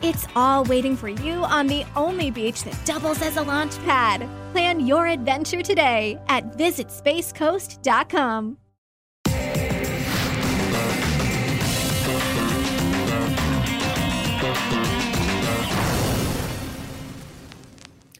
[0.00, 4.28] It's all waiting for you on the only beach that doubles as a launch pad.
[4.52, 8.58] Plan your adventure today at visitspacecoast.com.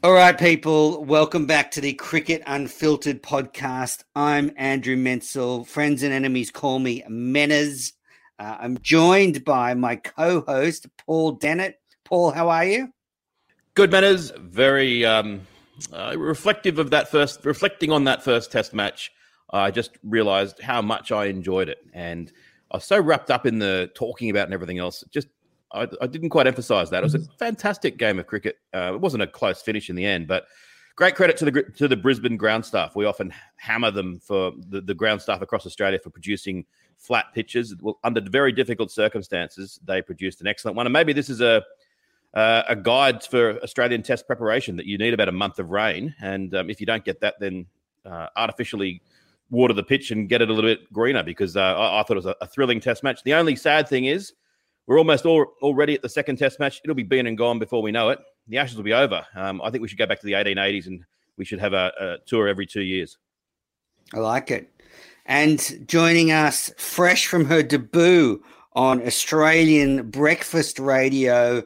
[0.01, 4.03] All right, people, welcome back to the Cricket Unfiltered podcast.
[4.15, 5.65] I'm Andrew Menczel.
[5.65, 7.93] Friends and enemies call me Menas.
[8.39, 11.78] Uh, I'm joined by my co host, Paul Dennett.
[12.09, 12.91] Paul, how are you?
[13.75, 14.31] Good manners.
[14.35, 15.41] Very um,
[15.93, 19.11] uh, reflective of that first, reflecting on that first test match.
[19.51, 21.77] I just realized how much I enjoyed it.
[21.93, 22.31] And
[22.71, 25.03] I was so wrapped up in the talking about and everything else.
[25.11, 25.27] Just,
[25.71, 27.03] I, I didn't quite emphasize that.
[27.03, 28.57] It was a fantastic game of cricket.
[28.73, 30.47] Uh, it wasn't a close finish in the end, but
[30.95, 32.95] great credit to the to the Brisbane ground staff.
[32.95, 36.65] We often hammer them for the, the ground staff across Australia for producing
[36.97, 37.75] flat pitches.
[37.79, 40.87] Well, under very difficult circumstances, they produced an excellent one.
[40.87, 41.63] And maybe this is a
[42.33, 46.13] uh, a guide for Australian Test preparation that you need about a month of rain,
[46.21, 47.65] and um, if you don't get that, then
[48.05, 49.01] uh, artificially
[49.49, 51.23] water the pitch and get it a little bit greener.
[51.23, 53.23] Because uh, I, I, thought it was a, a, thrilling Test match.
[53.23, 54.33] The only sad thing is
[54.85, 56.81] we're almost all, already at the second Test match.
[56.83, 58.19] It'll be been and gone before we know it.
[58.47, 59.25] The Ashes will be over.
[59.35, 61.03] Um, I think we should go back to the 1880s and
[61.37, 63.17] we should have a, a tour every two years.
[64.13, 64.71] I like it.
[65.25, 68.43] And joining us fresh from her debut
[68.73, 71.63] on Australian breakfast radio,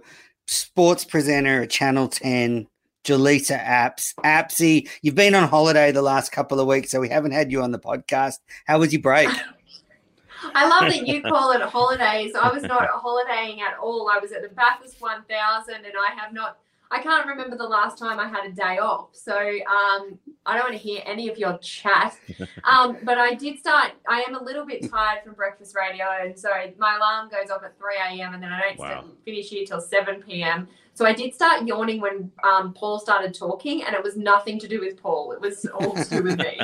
[0.53, 2.67] sports presenter at Channel 10,
[3.03, 4.13] Jelisa Apps.
[4.23, 7.61] Appsy, you've been on holiday the last couple of weeks, so we haven't had you
[7.61, 8.39] on the podcast.
[8.65, 9.29] How was your break?
[10.55, 12.33] I love that you call it holidays.
[12.35, 14.09] I was not holidaying at all.
[14.09, 16.57] I was at the Bathurst 1000 and I have not
[16.93, 19.09] I can't remember the last time I had a day off.
[19.13, 22.17] So um, I don't want to hear any of your chat.
[22.65, 26.05] Um, but I did start, I am a little bit tired from breakfast radio.
[26.21, 28.33] And so my alarm goes off at 3 a.m.
[28.33, 29.03] and then I don't wow.
[29.25, 30.67] finish here till 7 p.m.
[30.95, 34.67] So I did start yawning when um, Paul started talking, and it was nothing to
[34.67, 35.31] do with Paul.
[35.31, 36.59] It was all to do with me.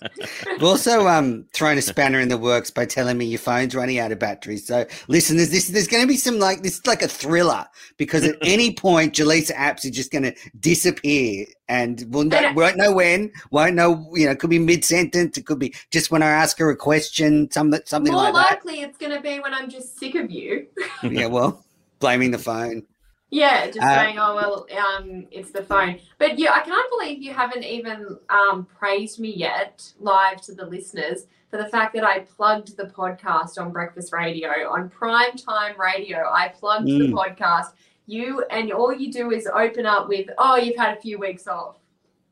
[0.46, 3.98] You've also um, thrown a spanner in the works by telling me your phone's running
[3.98, 4.56] out of battery.
[4.56, 5.68] So listen, there's this.
[5.68, 7.66] There's going to be some like this is like a thriller
[7.98, 12.62] because at any point, Jelisa Apps are just going to disappear, and we'll know, we
[12.62, 13.30] won't know when.
[13.50, 14.10] Won't know.
[14.14, 15.36] You know, it could be mid sentence.
[15.36, 17.50] It could be just when I ask her a question.
[17.50, 20.68] Something something More like likely, it's going to be when I'm just sick of you.
[21.02, 21.62] yeah, well,
[21.98, 22.86] blaming the phone.
[23.34, 25.98] Yeah, just uh, saying, oh well, um, it's the phone.
[26.18, 30.64] But yeah, I can't believe you haven't even um, praised me yet, live to the
[30.64, 35.74] listeners, for the fact that I plugged the podcast on breakfast radio on prime time
[35.80, 36.30] radio.
[36.30, 36.98] I plugged mm.
[36.98, 37.72] the podcast.
[38.06, 41.48] You and all you do is open up with, oh, you've had a few weeks
[41.48, 41.78] off.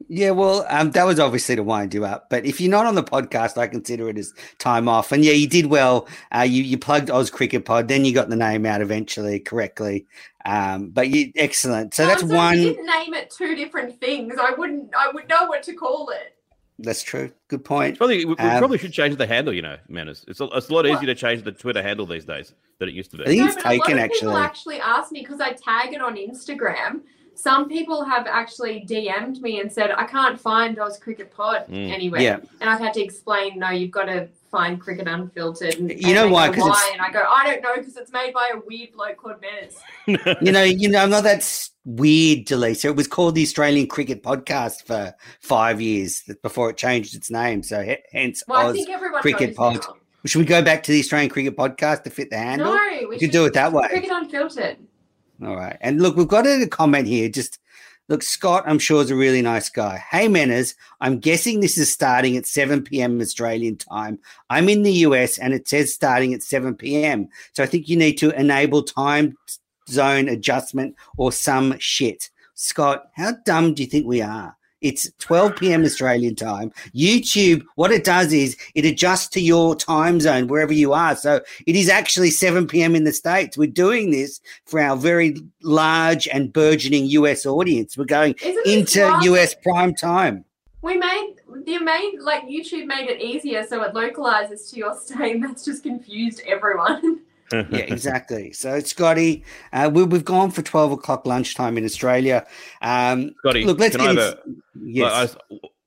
[0.08, 2.30] Yeah, well, um, that was obviously to wind you up.
[2.30, 5.12] But if you're not on the podcast, I consider it as time off.
[5.12, 6.08] And yeah, you did well.
[6.34, 10.06] Uh, you you plugged Oz Cricket Pod, then you got the name out eventually correctly.
[10.44, 11.94] Um, but you excellent.
[11.94, 12.58] So that's so one.
[12.58, 14.34] You didn't name it two different things.
[14.41, 14.94] I wouldn't.
[14.96, 16.36] I would know what to call it.
[16.78, 17.30] That's true.
[17.48, 17.96] Good point.
[17.98, 19.54] Probably, we, um, probably should change the handle.
[19.54, 20.24] You know, Manners.
[20.26, 22.94] It's a, it's a lot easier to change the Twitter handle these days than it
[22.94, 23.24] used to be.
[23.24, 24.18] I think no, it's taken actually.
[24.20, 27.02] People actually ask me because I tag it on Instagram
[27.34, 31.91] some people have actually DM'd me and said, I can't find Oz Cricket Pod mm.
[31.91, 32.20] anywhere.
[32.20, 32.41] Yeah.
[32.60, 35.75] And I've had to explain, no, you've got to find Cricket Unfiltered.
[35.75, 36.50] And, you know why?
[36.50, 39.37] Because and I go, I don't know, because it's made by a weird bloke called
[39.41, 39.81] Menace.
[40.42, 42.87] you know, you know, I'm not that weird, Jelisa.
[42.87, 47.62] It was called the Australian Cricket Podcast for five years before it changed its name.
[47.62, 48.87] So hence well, Oz
[49.21, 49.76] Cricket Pod.
[49.76, 49.97] Now.
[50.25, 52.75] Should we go back to the Australian Cricket Podcast to fit the handle?
[52.75, 53.88] No, we, we could do it that way.
[53.88, 54.76] Cricket Unfiltered.
[55.44, 55.76] All right.
[55.80, 57.28] And look, we've got a comment here.
[57.28, 57.58] Just
[58.08, 59.98] look, Scott, I'm sure is a really nice guy.
[60.10, 63.21] Hey, Menners, I'm guessing this is starting at 7 p.m.
[63.21, 64.18] Australian time.
[64.50, 67.28] I'm in the US and it says starting at 7 p.m.
[67.54, 69.36] So I think you need to enable time
[69.89, 72.30] zone adjustment or some shit.
[72.54, 74.56] Scott, how dumb do you think we are?
[74.82, 75.84] It's 12 p.m.
[75.84, 76.72] Australian time.
[76.94, 81.16] YouTube, what it does is it adjusts to your time zone wherever you are.
[81.16, 82.94] So it is actually 7 p.m.
[82.94, 83.56] in the States.
[83.56, 87.96] We're doing this for our very large and burgeoning US audience.
[87.96, 88.34] We're going
[88.66, 90.44] into US prime time.
[90.82, 95.40] We made you made like YouTube made it easier so it localizes to your state.
[95.40, 97.20] That's just confused everyone.
[97.53, 98.53] yeah, exactly.
[98.53, 102.47] So, Scotty, uh, we, have gone for 12 o'clock lunchtime in Australia.
[102.81, 104.39] Um, Scotty, look, let's get a,
[104.83, 105.37] Yes.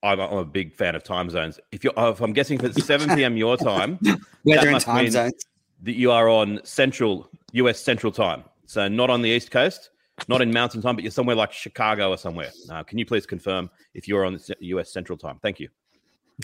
[0.03, 1.59] I, am a big fan of time zones.
[1.71, 3.37] If you're, if I'm guessing for 7 p.m.
[3.37, 3.99] your time,
[4.43, 5.45] Weather that and time zones.
[5.83, 9.89] that you are on Central US Central Time, so not on the East Coast,
[10.27, 12.51] not in Mountain Time, but you're somewhere like Chicago or somewhere.
[12.69, 15.39] Uh, can you please confirm if you're on the US Central Time?
[15.41, 15.69] Thank you.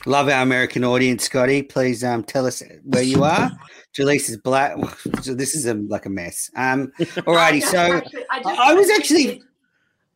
[0.06, 1.62] Love our American audience, Scotty.
[1.64, 3.52] Please um, tell us where you are.
[3.94, 4.78] Jaleese is black.
[5.22, 6.50] So this is a, like a mess.
[6.56, 9.44] Um, alrighty, so actually- I, I was actually-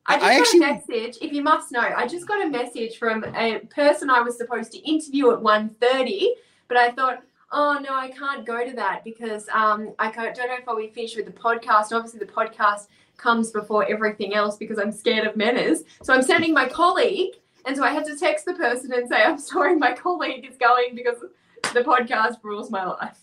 [0.07, 1.17] I just I got actually- a message.
[1.21, 4.71] If you must know, I just got a message from a person I was supposed
[4.71, 6.27] to interview at 1.30,
[6.69, 10.47] but I thought, oh no, I can't go to that because um, I can't, don't
[10.47, 11.91] know if I'll be finished with the podcast.
[11.91, 12.87] And obviously, the podcast
[13.17, 15.83] comes before everything else because I'm scared of manners.
[16.03, 17.33] So I'm sending my colleague,
[17.65, 20.57] and so I had to text the person and say, I'm sorry, my colleague is
[20.57, 21.17] going because
[21.73, 23.19] the podcast rules my life,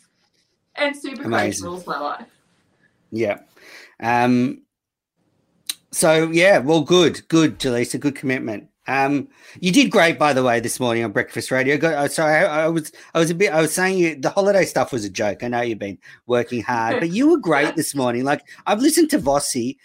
[0.75, 2.29] and Supercoach rules my life.
[3.11, 3.39] yeah.
[4.01, 4.63] Um,
[5.93, 8.69] so yeah, well, good, good, Jelisa, good commitment.
[8.89, 9.29] Um,
[9.61, 11.77] you did great, by the way, this morning on Breakfast Radio.
[11.77, 14.31] Go, uh, sorry, I, I was, I was a bit, I was saying you, the
[14.31, 15.45] holiday stuff was a joke.
[15.45, 18.25] I know you've been working hard, but you were great this morning.
[18.25, 19.77] Like I've listened to Vossy.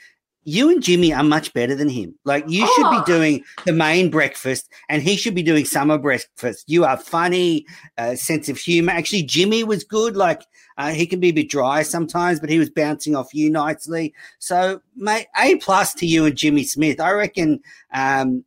[0.50, 2.16] You and Jimmy are much better than him.
[2.24, 3.04] Like you should Oh.
[3.04, 6.64] be doing the main breakfast, and he should be doing summer breakfast.
[6.68, 7.66] You are funny,
[7.98, 8.94] uh, sense of humor.
[8.94, 10.16] Actually, Jimmy was good.
[10.16, 10.44] Like
[10.78, 14.14] uh, he can be a bit dry sometimes, but he was bouncing off you nicely.
[14.40, 17.02] So, mate, A plus to you and Jimmy Smith.
[17.02, 17.60] I reckon,
[17.94, 18.46] um,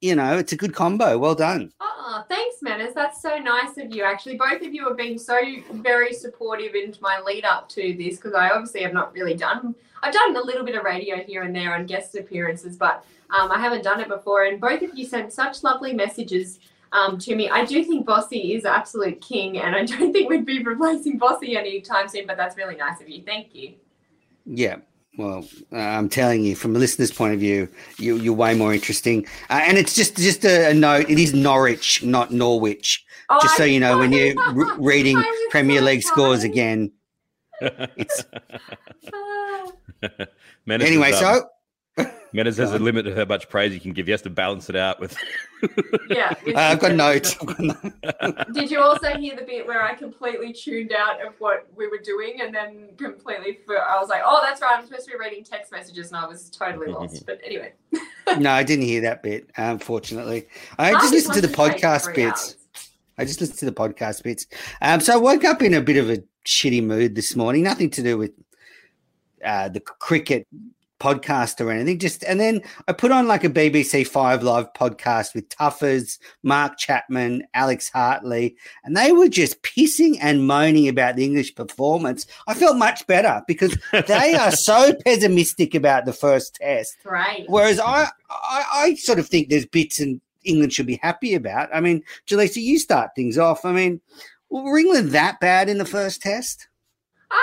[0.00, 1.18] you know, it's a good combo.
[1.18, 1.72] Well done.
[1.80, 2.94] Oh, thanks, Manners.
[2.94, 4.04] That's so nice of you.
[4.04, 5.36] Actually, both of you have been so
[5.72, 9.74] very supportive into my lead up to this because I obviously have not really done.
[10.02, 13.50] I've done a little bit of radio here and there on guest appearances, but um,
[13.50, 14.44] I haven't done it before.
[14.44, 16.58] And both of you sent such lovely messages
[16.92, 17.48] um, to me.
[17.48, 21.56] I do think Vossy is absolute king, and I don't think we'd be replacing Vossy
[21.56, 22.26] anytime soon.
[22.26, 23.22] But that's really nice of you.
[23.22, 23.74] Thank you.
[24.46, 24.76] Yeah.
[25.18, 27.68] Well, uh, I'm telling you, from a listener's point of view,
[27.98, 29.26] you, you're way more interesting.
[29.50, 31.10] Uh, and it's just just a, a note.
[31.10, 33.04] It is Norwich, not Norwich.
[33.32, 36.90] Oh, Just so you know, when you're re- reading Premier League scores again,
[37.60, 38.24] it's.
[40.66, 41.10] Menace anyway.
[41.10, 41.42] is, um,
[41.96, 44.06] So Menace has a limit to how much praise you can give.
[44.08, 45.16] You have to balance it out with.
[46.08, 46.34] yeah.
[46.48, 47.36] uh, I've got notes.
[47.40, 48.52] I've got notes.
[48.52, 51.98] Did you also hear the bit where I completely tuned out of what we were
[51.98, 55.18] doing and then completely, for, I was like, oh, that's right, I'm supposed to be
[55.18, 57.26] reading text messages and I was totally lost.
[57.26, 57.72] But anyway.
[58.38, 59.50] no, I didn't hear that bit.
[59.56, 60.46] Unfortunately,
[60.78, 62.54] I Last just listened to the one should take podcast bits.
[62.54, 62.56] hours.
[63.20, 64.46] I just listened to the podcast bits.
[64.80, 67.62] Um, so I woke up in a bit of a shitty mood this morning.
[67.62, 68.32] Nothing to do with
[69.44, 70.46] uh, the cricket
[70.98, 71.98] podcast or anything.
[71.98, 76.78] Just and then I put on like a BBC Five Live podcast with Tuffers, Mark
[76.78, 82.26] Chapman, Alex Hartley, and they were just pissing and moaning about the English performance.
[82.46, 83.76] I felt much better because
[84.06, 86.96] they are so pessimistic about the first test.
[87.04, 87.44] Right.
[87.48, 91.68] Whereas I, I, I sort of think there's bits in England should be happy about.
[91.74, 93.64] I mean, Jelisa, you start things off.
[93.64, 94.00] I mean,
[94.50, 96.68] were England that bad in the first test?
[97.30, 97.36] Uh,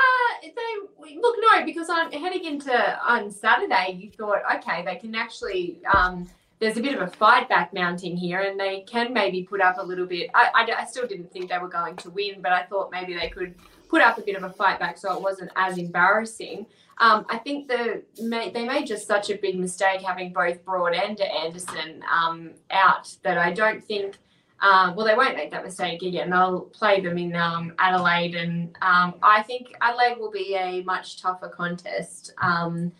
[0.43, 5.79] they look no because I'm heading into on Saturday, you thought okay, they can actually.
[5.93, 6.29] Um,
[6.59, 9.77] there's a bit of a fight back mounting here, and they can maybe put up
[9.77, 10.31] a little bit.
[10.33, 13.13] I, I, I still didn't think they were going to win, but I thought maybe
[13.13, 13.53] they could
[13.87, 16.65] put up a bit of a fight back, so it wasn't as embarrassing.
[16.99, 21.19] Um, I think the they made just such a big mistake having both Broad and
[21.21, 24.17] Anderson um, out that I don't think.
[24.59, 26.31] Um, well, they won't make that mistake again.
[26.31, 31.21] They'll play them in um, Adelaide, and um, I think Adelaide will be a much
[31.21, 32.33] tougher contest.
[32.41, 32.91] Um,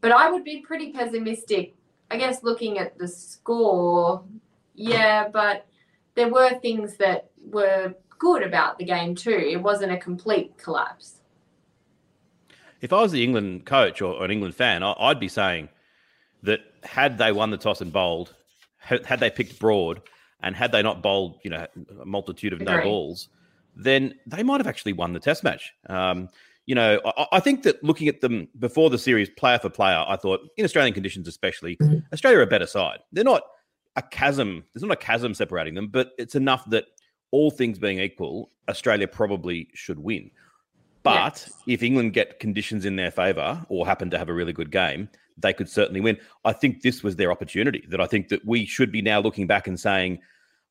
[0.00, 1.76] but I would be pretty pessimistic.
[2.10, 4.24] I guess looking at the score,
[4.74, 5.66] yeah, but
[6.16, 9.30] there were things that were good about the game too.
[9.30, 11.15] It wasn't a complete collapse.
[12.80, 15.68] If I was the England coach or, or an England fan, I, I'd be saying
[16.42, 18.34] that had they won the toss and bowled,
[18.78, 20.02] had, had they picked Broad,
[20.42, 21.66] and had they not bowled, you know,
[22.00, 23.28] a multitude of no balls,
[23.74, 25.72] then they might have actually won the Test match.
[25.88, 26.28] Um,
[26.66, 30.04] you know, I, I think that looking at them before the series, player for player,
[30.06, 31.78] I thought in Australian conditions, especially,
[32.12, 32.98] Australia are a better side.
[33.12, 33.42] They're not
[33.96, 34.64] a chasm.
[34.74, 36.84] There's not a chasm separating them, but it's enough that
[37.30, 40.30] all things being equal, Australia probably should win.
[41.14, 44.70] But if England get conditions in their favour or happen to have a really good
[44.70, 45.08] game,
[45.38, 46.18] they could certainly win.
[46.44, 47.84] I think this was their opportunity.
[47.88, 50.20] That I think that we should be now looking back and saying,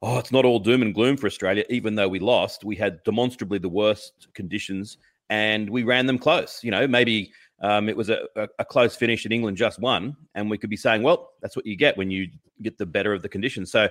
[0.01, 3.03] "Oh, it's not all doom and gloom for Australia." Even though we lost, we had
[3.03, 4.97] demonstrably the worst conditions,
[5.29, 6.63] and we ran them close.
[6.63, 10.15] You know, maybe um, it was a, a, a close finish, and England just won,
[10.33, 12.29] and we could be saying, "Well, that's what you get when you
[12.61, 13.89] get the better of the conditions." So,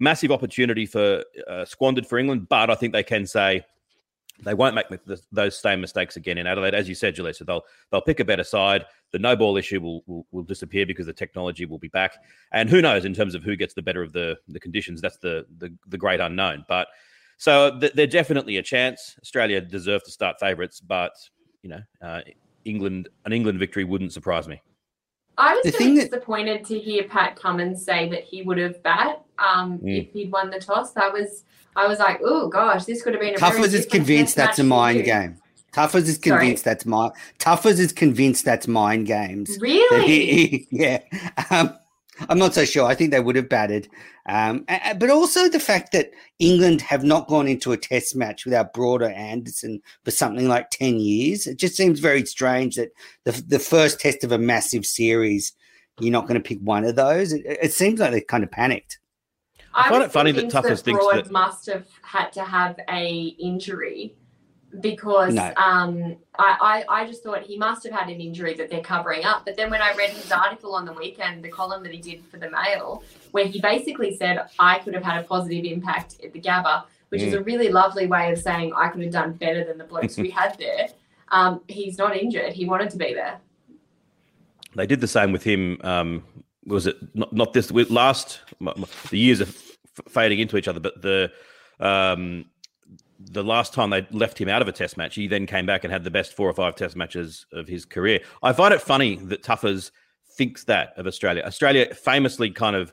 [0.00, 3.64] massive opportunity for uh, squandered for England, but I think they can say
[4.42, 6.74] they won't make the, those same mistakes again in Adelaide.
[6.74, 8.84] As you said, Jelisa, they'll they'll pick a better side.
[9.12, 12.16] the no ball issue will, will, will disappear because the technology will be back.
[12.52, 15.00] And who knows in terms of who gets the better of the the conditions?
[15.00, 16.64] That's the the, the great unknown.
[16.68, 16.88] But
[17.38, 19.16] so th- they're definitely a chance.
[19.22, 21.12] Australia deserve to start favourites, but
[21.62, 22.20] you know, uh,
[22.64, 24.60] England an England victory wouldn't surprise me.
[25.38, 29.22] I was really that- disappointed to hear Pat Cummins say that he would have bat
[29.38, 30.06] um, Mm.
[30.06, 30.92] if he'd won the toss.
[30.92, 31.44] That was,
[31.76, 35.04] I was like, oh gosh, this could have been Tuffers is convinced that's a mind
[35.04, 35.36] game.
[35.72, 36.38] Tuffers is Sorry?
[36.40, 39.58] convinced that's my Tuffers is convinced that's mind games.
[39.60, 40.06] Really?
[40.06, 41.00] he- he- yeah.
[41.50, 41.76] Um,
[42.28, 42.86] I'm not so sure.
[42.86, 43.88] I think they would have batted.
[44.28, 48.16] Um, a- a- but also the fact that England have not gone into a test
[48.16, 51.46] match without Broader Anderson for something like 10 years.
[51.46, 52.90] It just seems very strange that
[53.24, 55.52] the, the first test of a massive series,
[56.00, 57.32] you're not going to pick one of those.
[57.32, 58.98] It, it seems like they kind of panicked.
[59.74, 62.78] I find it funny that convinced Tuffers thinks Broad that- must have had to have
[62.90, 64.14] a injury
[64.80, 65.52] because No.
[65.56, 69.24] um, I, I, I just thought he must have had an injury that they're covering
[69.24, 69.44] up.
[69.44, 72.24] But then when I read his article on the weekend, the column that he did
[72.26, 76.32] for the Mail, where he basically said I could have had a positive impact at
[76.32, 79.64] the Gabba, which is a really lovely way of saying I could have done better
[79.64, 80.88] than the blokes we had there.
[81.28, 82.52] Um, he's not injured.
[82.52, 83.40] He wanted to be there.
[84.76, 85.80] They did the same with him.
[85.82, 86.22] Um,
[86.66, 88.42] was it not, not this last?
[88.60, 89.76] The years are f-
[90.08, 91.32] fading into each other, but the
[91.80, 92.44] um,
[93.18, 95.84] the last time they left him out of a test match, he then came back
[95.84, 98.20] and had the best four or five test matches of his career.
[98.42, 99.90] I find it funny that Tuffers
[100.36, 101.42] thinks that of Australia.
[101.44, 102.92] Australia famously kind of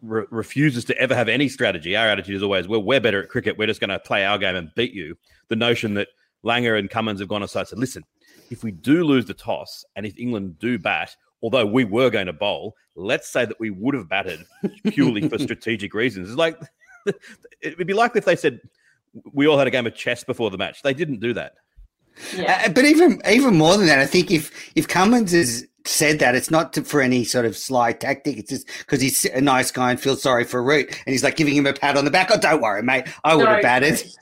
[0.00, 1.96] re- refuses to ever have any strategy.
[1.96, 3.58] Our attitude is always, well, we're better at cricket.
[3.58, 5.16] We're just going to play our game and beat you.
[5.48, 6.08] The notion that
[6.44, 8.04] Langer and Cummins have gone aside and said, listen,
[8.50, 12.26] if we do lose the toss and if England do bat, although we were going
[12.26, 14.44] to bowl, let's say that we would have batted
[14.88, 16.28] purely for strategic reasons.
[16.28, 16.58] It's like
[17.60, 18.60] it would be like if they said
[19.32, 20.82] we all had a game of chess before the match.
[20.82, 21.54] They didn't do that.
[22.36, 22.64] Yeah.
[22.66, 26.34] Uh, but even even more than that, I think if if Cummins has said that,
[26.34, 28.36] it's not to, for any sort of sly tactic.
[28.36, 31.36] It's just because he's a nice guy and feels sorry for Root, and he's like
[31.36, 32.28] giving him a pat on the back.
[32.30, 33.06] Oh, don't worry, mate.
[33.24, 34.04] I would So have batted.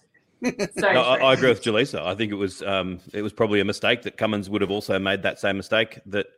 [0.43, 1.17] So No, I.
[1.19, 2.01] I agree with Jelisa.
[2.01, 4.99] I think it was um, it was probably a mistake that Cummins would have also
[4.99, 6.01] made that same mistake.
[6.07, 6.29] That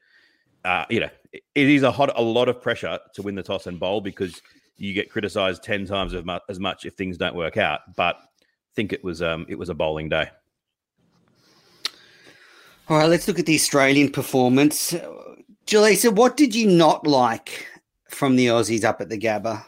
[0.64, 3.44] uh, you know, it, it is a hot a lot of pressure to win the
[3.44, 4.42] toss and bowl because
[4.76, 7.80] you get criticised ten times as much, as much if things don't work out.
[7.94, 8.23] But I
[8.75, 10.31] think it was um, it was a bowling day.
[12.88, 14.95] All right, let's look at the Australian performance.
[15.67, 17.67] Jelisa, what did you not like
[18.09, 19.64] from the Aussies up at the Gabba?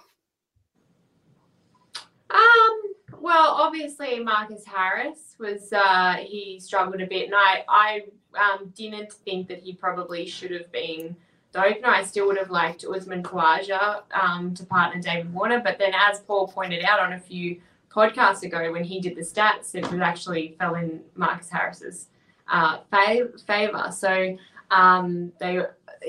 [2.31, 2.83] Um,
[3.21, 8.03] well, obviously Marcus Harris was uh, he struggled a bit, and I I
[8.39, 11.17] um, didn't think that he probably should have been
[11.53, 11.89] the opener.
[11.89, 16.21] I still would have liked Usman Khawaja um, to partner David Warner, but then as
[16.21, 17.61] Paul pointed out on a few
[17.95, 22.09] podcasts ago when he did the stats, it was actually fell in Marcus Harris's
[22.49, 23.91] uh, fav- favor.
[23.91, 24.37] So
[24.71, 25.63] um, they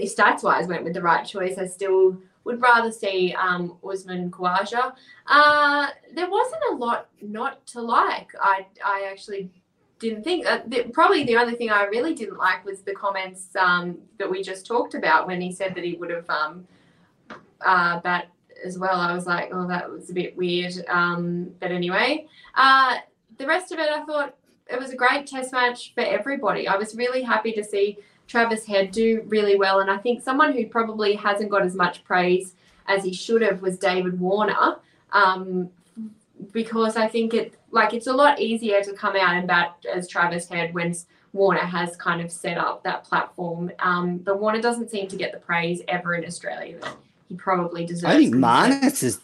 [0.03, 1.57] stats wise went with the right choice.
[1.57, 4.93] I still would rather see um, Usman Khawaja.
[5.27, 8.31] Uh, there wasn't a lot not to like.
[8.39, 9.51] I I actually
[9.99, 10.45] didn't think.
[10.45, 14.29] Uh, the, probably the only thing I really didn't like was the Cummins um, that
[14.29, 16.67] we just talked about when he said that he would have um,
[17.61, 18.29] uh, bat
[18.65, 18.99] as well.
[18.99, 20.73] I was like, oh, that was a bit weird.
[20.89, 22.97] Um, but anyway, uh,
[23.37, 24.35] the rest of it, I thought
[24.67, 26.67] it was a great test match for everybody.
[26.67, 30.53] I was really happy to see Travis Head do really well, and I think someone
[30.53, 32.55] who probably hasn't got as much praise
[32.87, 34.77] as he should have was David Warner
[35.11, 35.69] um,
[36.51, 40.07] because I think it like it's a lot easier to come out and bat as
[40.07, 40.95] Travis Head when
[41.33, 43.71] Warner has kind of set up that platform.
[43.79, 46.79] Um, but Warner doesn't seem to get the praise ever in Australia
[47.27, 48.05] he probably deserves.
[48.05, 49.19] I think he's- Marnus is.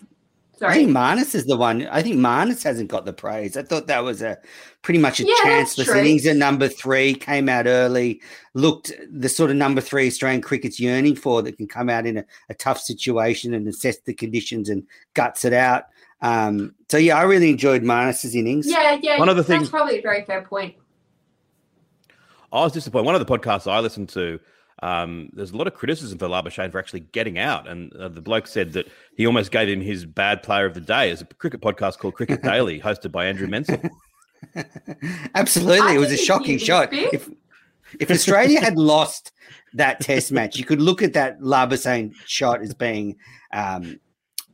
[0.64, 1.88] I think Marnus is the one.
[1.88, 3.58] I think Marnus hasn't got the praise.
[3.58, 4.38] I thought that was a
[4.84, 7.16] pretty much a Yeah, that's chanceless innings at number three.
[7.16, 8.22] Came out early,
[8.54, 12.18] looked the sort of number three Australian cricket's yearning for that can come out in
[12.18, 14.84] a, a tough situation and assess the conditions and
[15.16, 15.86] guts it out.
[16.22, 18.68] Um, so yeah, I really enjoyed Marnus's innings.
[18.70, 19.18] Yeah, yeah.
[19.18, 20.76] One of the that's things- probably a very fair point.
[22.54, 23.06] I was disappointed.
[23.08, 24.40] One of the podcasts I listened to,
[24.82, 28.22] um, there's a lot of criticism for Labuschagne for actually getting out, and uh, the
[28.22, 31.08] bloke said that he almost gave him his bad player of the day.
[31.08, 33.90] There's a cricket podcast called Cricket Daily, hosted by Andrew Menczel.
[35.36, 36.90] Absolutely, I it was a shocking shot.
[36.92, 37.30] If
[38.00, 39.32] if Australia had lost
[39.74, 43.18] that Test match, you could look at that Labuschagne shot as being,
[43.54, 44.00] um,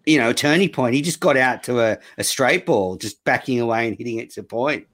[0.05, 0.93] you know, a turning point.
[0.93, 4.31] He just got out to a, a straight ball, just backing away and hitting it
[4.31, 4.87] to point.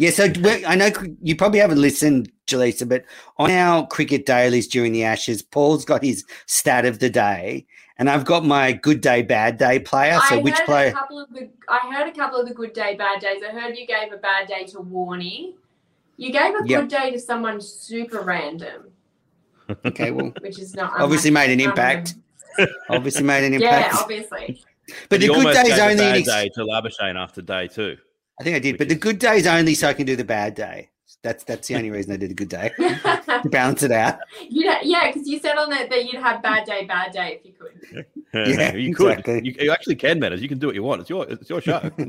[0.00, 0.32] Yeah, so
[0.66, 0.88] I know
[1.20, 3.04] you probably haven't listened, Jelisa, but
[3.36, 7.66] on our cricket dailies during the Ashes, Paul's got his stat of the day,
[7.98, 10.18] and I've got my good day, bad day player.
[10.30, 10.88] So I which heard player?
[10.88, 13.42] a couple of the I heard a couple of the good day, bad days.
[13.46, 15.52] I heard you gave a bad day to Warney.
[16.16, 16.80] You gave a Yep.
[16.80, 18.84] good day to someone super random.
[19.84, 22.14] Okay, well, which is not obviously made an impact.
[22.88, 23.92] Obviously made an impact.
[23.94, 24.62] Yeah, obviously.
[25.10, 25.96] but He the good almost days only.
[25.96, 27.98] bad an ex- day to Labuschagne after day two.
[28.40, 30.16] I think I did, which but the is- good days only so I can do
[30.16, 30.88] the bad day.
[31.22, 34.20] That's that's the only reason I did a good day to balance it out.
[34.48, 37.38] you know, yeah, because you said on that that you'd have bad day, bad day
[37.40, 38.06] if you could.
[38.32, 39.10] Yeah, you could.
[39.18, 39.40] exactly.
[39.44, 40.40] You, you actually can, Manners.
[40.40, 41.00] You can do what you want.
[41.00, 41.80] It's your it's your show.
[41.98, 42.06] yeah,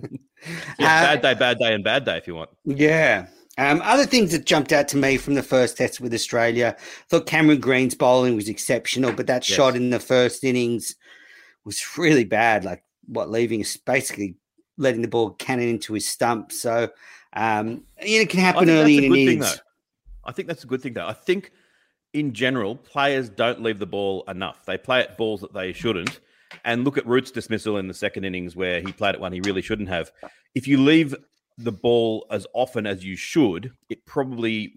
[0.80, 2.52] Uh, bad day, bad day, and bad day if you want.
[2.64, 3.26] Yeah.
[3.58, 6.78] Um, other things that jumped out to me from the first test with Australia,
[7.10, 9.56] thought Cameron Green's bowling was exceptional, but that Yes.
[9.58, 10.96] shot in the first innings
[11.66, 12.64] was really bad.
[12.64, 14.36] Like what, leaving us basically
[14.82, 16.52] letting the ball cannon into his stump.
[16.52, 16.90] So
[17.34, 19.62] um, it can happen early in a an good thing, innings.
[20.26, 21.08] I think that's a good thing, though.
[21.08, 21.52] I think
[22.14, 24.66] in general, players don't leave the ball enough.
[24.66, 26.20] They play at balls that they shouldn't.
[26.66, 29.40] And look at Root's dismissal in the second innings where he played at one he
[29.42, 30.12] really shouldn't have.
[30.54, 31.16] If you leave
[31.58, 34.74] the ball as often as you should, it probably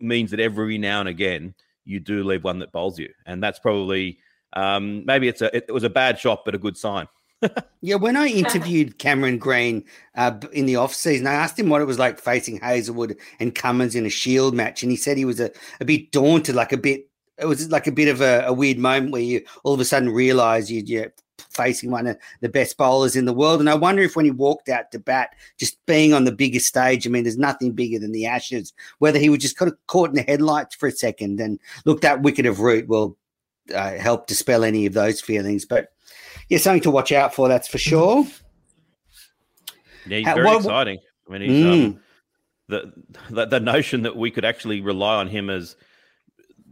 [0.00, 3.10] means that every now and again you do leave one that bowls you.
[3.26, 4.18] And that's probably
[4.54, 7.06] um, maybe it's a it was a bad shot, but a good sign.
[7.80, 9.84] Yeah, when I interviewed Cameron Green
[10.14, 13.54] uh, in the off season, I asked him what it was like facing Hazlewood and
[13.54, 16.72] Cummins in a Shield match, and he said he was a, a bit daunted, like
[16.72, 17.08] a bit.
[17.36, 19.84] It was like a bit of a, a weird moment where you all of a
[19.84, 21.12] sudden realize you, you're
[21.50, 23.60] facing one of the best bowlers in the world.
[23.60, 26.66] And I wonder if when he walked out to bat, just being on the biggest
[26.66, 29.78] stage, I mean, there's nothing bigger than the Ashes, whether he was just kind of
[29.86, 33.16] caught in the headlights for a second and look, that wicket of root will
[33.74, 35.64] uh, help dispel any of those feelings.
[35.64, 35.93] But
[36.48, 38.26] yeah, something to watch out for, that's for sure.
[40.06, 40.98] Yeah, he's How- very what- exciting.
[41.28, 42.00] I mean, he's um, Mm.
[42.68, 42.92] the,
[43.30, 45.76] the the notion that we could actually rely on him as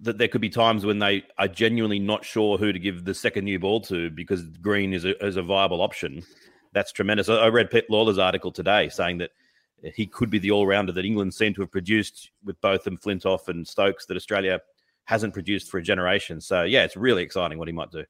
[0.03, 3.15] that there could be times when they are genuinely not sure who to give the
[3.15, 6.23] second new ball to because Green is a, is a viable option.
[6.73, 7.29] That's tremendous.
[7.31, 9.31] I I read Pete Lalor's article today saying that
[9.95, 12.99] he could be the all rounder that England seem to have produced with both them
[12.99, 14.61] Flintoff and Stokes that Australia
[15.05, 16.41] hasn't produced for a generation.
[16.41, 18.05] So yeah, it's really exciting what he might do.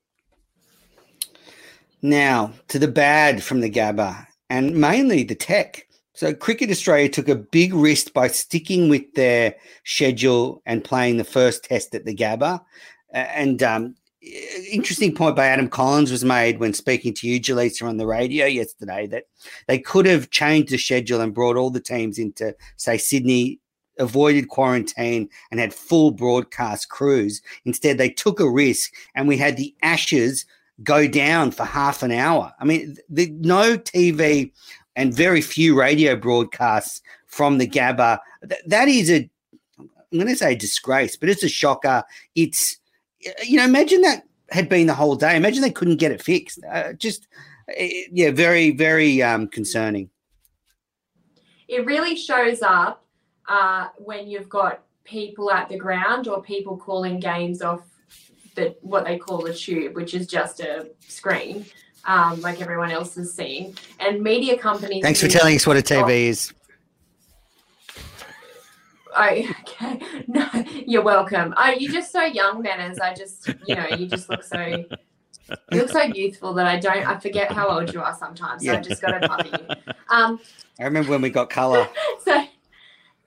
[2.03, 5.87] Now to the bad from the Gabba and mainly the tech.
[6.15, 11.25] So Cricket Australia took a big risk by sticking with their schedule and playing the
[11.25, 12.61] first test at the Gabba.
[13.13, 13.95] And um,
[14.71, 18.47] interesting point by Adam Collins was made when speaking to you, Jelisa, on the radio
[18.47, 19.25] yesterday that
[19.69, 23.59] they could have changed the schedule and brought all the teams into, say, Sydney,
[23.99, 27.41] avoided quarantine and had full broadcast crews.
[27.65, 30.45] Instead, they took a risk and we had the Ashes
[30.83, 32.53] go down for half an hour.
[32.59, 34.53] I mean, the, no TV
[34.97, 38.19] and very few radio broadcasts from the Gabba.
[38.49, 39.29] Th- that is a,
[39.79, 42.03] I'm going to say disgrace, but it's a shocker.
[42.35, 42.77] It's,
[43.45, 45.37] you know, imagine that had been the whole day.
[45.37, 46.61] Imagine they couldn't get it fixed.
[46.71, 47.27] Uh, just,
[47.77, 50.11] eh, yeah, very, very um, concerning.
[51.69, 53.05] it really shows up
[53.49, 57.81] uh, when you've got people at the ground or people calling games off
[58.55, 61.65] the what they call a tube, which is just a screen,
[62.05, 63.77] um, like everyone else is seeing.
[64.01, 65.03] And media companies.
[65.03, 66.53] Thanks for telling us what a TV is.
[69.15, 69.25] Oh,
[69.61, 70.01] okay.
[70.27, 70.49] No,
[70.87, 71.55] you're welcome.
[71.57, 72.99] Oh, you're just so young, Manners.
[72.99, 74.85] I just, you know, you just look so.
[75.71, 77.07] You look so youthful that I don't.
[77.07, 78.65] I forget how old you are sometimes.
[78.65, 78.79] So Yeah.
[78.79, 79.93] I just got to you.
[80.09, 80.41] Um,
[80.81, 81.87] I remember when we got color.
[82.25, 82.47] so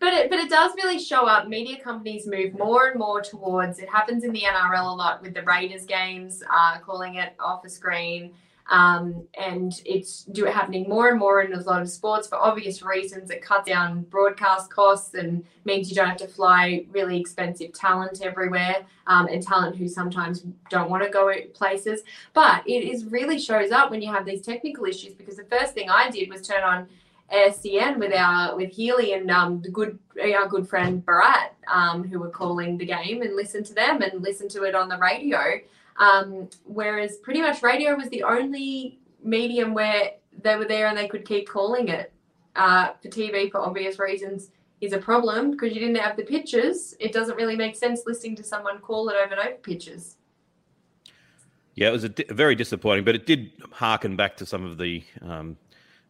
[0.05, 1.47] but it, but it does really show up.
[1.47, 5.33] Media companies move more and more towards it happens in the nrl a lot with
[5.33, 8.31] the raiders games uh, calling it off a screen.
[8.69, 12.83] Um, and it's do happening more and more in a lot of sports for obvious
[12.83, 13.31] reasons.
[13.31, 18.21] It cuts down broadcast costs and means you don't have to fly really expensive talent
[18.21, 22.01] everywhere um, and talent who sometimes don't want to go places.
[22.33, 25.73] But it is really shows up when you have these technical issues because the first
[25.73, 26.87] thing i did was turn on
[27.31, 32.19] SEN with our with Healy and um, the good our good friend Bharat, um, who
[32.19, 35.59] were calling the game and listen to them and listen to it on the radio.
[35.97, 40.11] Um, whereas pretty much radio was the only medium where
[40.41, 42.11] they were there and they could keep calling it.
[42.55, 46.95] Uh, for TV, for obvious reasons, is a problem because you didn't have the pictures.
[46.99, 50.15] It doesn't really make sense listening to someone call it over no pictures.
[51.73, 54.77] Yeah, it was a di- very disappointing, but it did harken back to some of
[54.77, 55.57] the um,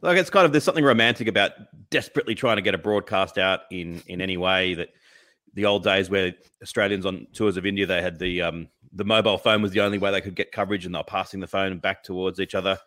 [0.05, 1.51] like it's kind of there's something romantic about
[1.89, 4.89] desperately trying to get a broadcast out in in any way that
[5.53, 9.37] the old days where Australians on tours of India they had the um, the mobile
[9.37, 12.03] phone was the only way they could get coverage and they're passing the phone back
[12.03, 12.77] towards each other.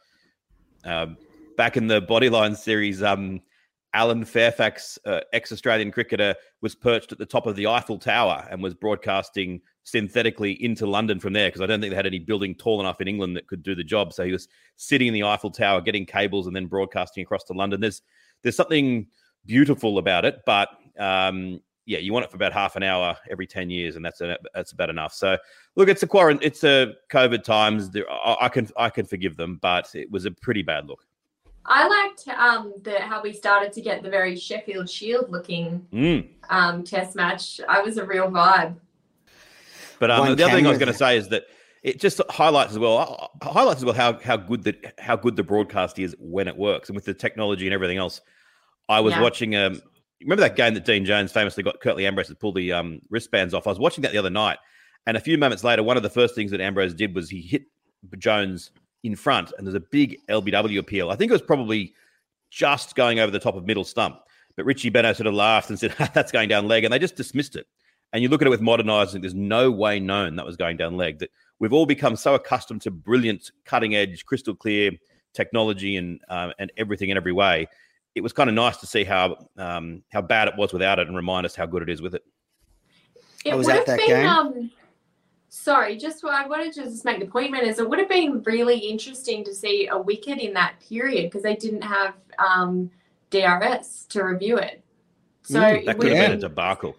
[0.85, 1.17] Um,
[1.57, 3.43] back in the Bodyline series, um,
[3.94, 8.62] Alan Fairfax, uh, ex-Australian cricketer, was perched at the top of the Eiffel Tower and
[8.62, 12.55] was broadcasting synthetically into London from there because I don't think they had any building
[12.55, 14.12] tall enough in England that could do the job.
[14.12, 17.55] So he was sitting in the Eiffel Tower, getting cables, and then broadcasting across to
[17.55, 17.81] London.
[17.81, 18.03] There's
[18.42, 19.07] there's something
[19.46, 23.46] beautiful about it, but um, yeah, you want it for about half an hour every
[23.46, 24.20] ten years, and that's
[24.55, 25.14] that's about enough.
[25.14, 25.38] So
[25.74, 27.90] look, it's a quarant, it's a COVID times.
[28.11, 31.08] I, I can I can forgive them, but it was a pretty bad look.
[31.71, 36.29] I liked um, the, how we started to get the very Sheffield Shield looking Mm.
[36.49, 37.61] um, test match.
[37.69, 38.77] I was a real vibe.
[40.01, 41.45] But um, the other thing I was going to say is that
[41.83, 45.37] it just highlights as well uh, highlights as well how how good the how good
[45.37, 48.21] the broadcast is when it works and with the technology and everything else.
[48.89, 49.23] I was Yeah.
[49.23, 49.81] watching um
[50.23, 53.55] remember that game that Dean Jones famously got Curtly Ambrose to pull the um, wristbands
[53.55, 53.67] off.
[53.67, 54.59] I was watching that the other night,
[55.07, 57.41] and a few moments later, one of the first things that Ambrose did was he
[57.43, 57.63] hit
[58.19, 58.71] Jones
[59.05, 61.11] in front, and there's a big LBW appeal.
[61.11, 61.95] I think it was probably
[62.51, 64.21] just going over the top of middle stump.
[64.57, 67.17] But Richie Benaud sort of laughed and said, "That's going down leg," and they just
[67.17, 67.67] dismissed it.
[68.13, 70.57] And you look at it with modern eyes, and there's no way known that was
[70.57, 71.19] going down leg.
[71.21, 74.93] That we've all become so accustomed to brilliant, cutting edge, crystal clear
[75.35, 77.69] technology and um, and everything in every way.
[78.15, 81.07] It was kind of nice to see how um, how bad it was without it,
[81.07, 82.25] and remind us how good it is with it.
[83.45, 84.27] It I was would at have that been, game.
[84.27, 84.71] Um,
[85.49, 88.43] sorry, just I wanted to just make the point, man, is it would have been
[88.45, 92.91] really interesting to see a wicket in that period because they didn't have um,
[93.31, 94.83] DRS to review it.
[95.43, 96.97] So Mm, That could have have been a debacle.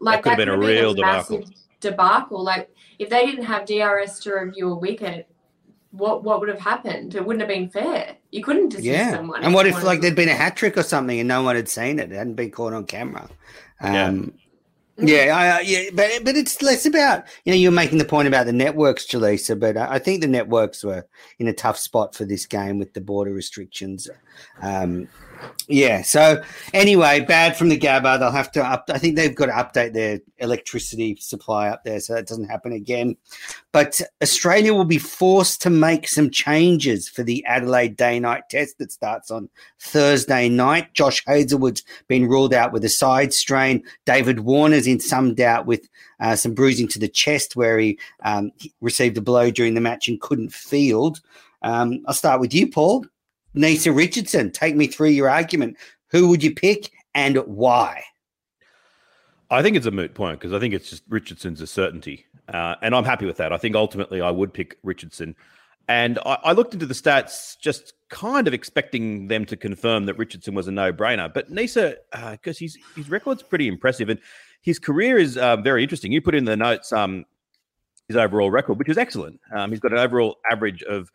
[0.00, 1.54] like that could have been a real massive debacle.
[1.80, 2.44] Debacle.
[2.44, 5.28] Like if they didn't have DRS to review a wicket,
[5.90, 7.14] what what would have happened?
[7.14, 8.16] It wouldn't have been fair.
[8.30, 9.10] You couldn't dismiss Yeah.
[9.12, 9.42] someone.
[9.42, 11.68] And what if like there'd been a hat trick or something and no one had
[11.68, 12.12] seen it?
[12.12, 13.28] It hadn't been caught on camera.
[13.80, 14.20] Um, yeah,
[15.36, 18.46] I, I- yeah, but but it's less about you know you're making the point about
[18.46, 21.06] the networks, Jelisa, but I I think the networks were
[21.38, 24.08] in a tough spot for this game with the border restrictions.
[24.60, 25.08] Um,
[25.68, 26.02] yeah.
[26.02, 28.18] So anyway, bad from the Gabba.
[28.18, 28.88] They'll have to up.
[28.92, 32.72] I think they've got to update their electricity supply up there so that doesn't happen
[32.72, 33.16] again.
[33.72, 38.78] But Australia will be forced to make some changes for the Adelaide Day Night Test
[38.78, 40.94] that starts on Thursday night.
[40.94, 43.84] Josh Hazlewood's been ruled out with a side strain.
[44.06, 45.86] David Warner's in some doubt with
[46.18, 49.80] uh, some bruising to the chest where he, um, he received a blow during the
[49.82, 51.20] match and couldn't field.
[51.62, 53.04] Um, I'll start with you, Paul.
[53.58, 55.76] Neser Richardson, take me through your argument.
[56.10, 58.04] Who would you pick and why?
[59.50, 62.76] I think it's a moot point because I think it's just Richardson's a certainty, uh,
[62.82, 63.52] and I'm happy with that.
[63.52, 65.34] I think ultimately I would pick Richardson,
[65.88, 70.18] and I, I looked into the stats just kind of expecting them to confirm that
[70.18, 71.32] Richardson was a no-brainer.
[71.32, 71.96] But Neser,
[72.30, 74.20] because his his record's pretty impressive, and
[74.60, 76.12] his career is uh, very interesting.
[76.12, 77.24] You put in the notes um,
[78.06, 79.40] his overall record, which is excellent.
[79.54, 81.10] Um, he's got an overall average of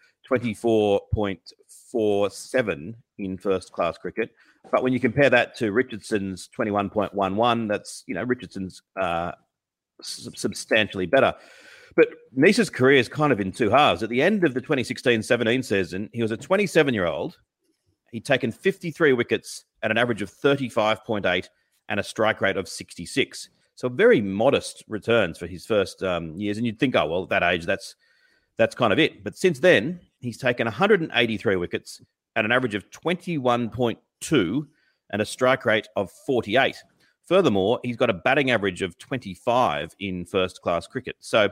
[1.93, 4.31] 24.47 in first class cricket.
[4.71, 9.33] But when you compare that to Richardson's 21.11, that's, you know, Richardson's uh,
[9.99, 11.33] s- substantially better.
[11.95, 14.01] But Neser's career is kind of in two halves.
[14.01, 17.37] At the end of the 2016 17 season, he was a 27 year old.
[18.11, 21.47] He'd taken 53 wickets at an average of 35.8
[21.89, 23.49] and a strike rate of 66.
[23.75, 26.57] So very modest returns for his first um, years.
[26.57, 27.95] And you'd think, oh, well, at that age, that's
[28.57, 29.23] that's kind of it.
[29.23, 32.01] But since then, he's taken 183 wickets
[32.35, 34.67] at an average of 21.2
[35.11, 36.75] and a strike rate of 48.
[37.25, 41.15] Furthermore, he's got a batting average of 25 in first class cricket.
[41.19, 41.49] So,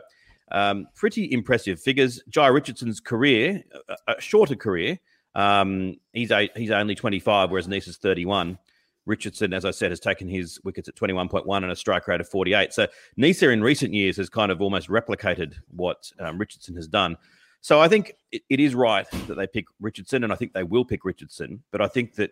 [0.51, 2.21] um, pretty impressive figures.
[2.29, 4.99] Jhye Richardson's career, a, a shorter career,
[5.35, 8.57] um, he's a, he's only 25, whereas Neser's 31.
[9.05, 12.27] Richardson, as I said, has taken his wickets at 21.1 and a strike rate of
[12.27, 12.73] 48.
[12.73, 17.17] So Neser in recent years has kind of almost replicated what um, Richardson has done.
[17.61, 20.63] So I think it, it is right that they pick Richardson, and I think they
[20.63, 21.63] will pick Richardson.
[21.71, 22.31] But I think that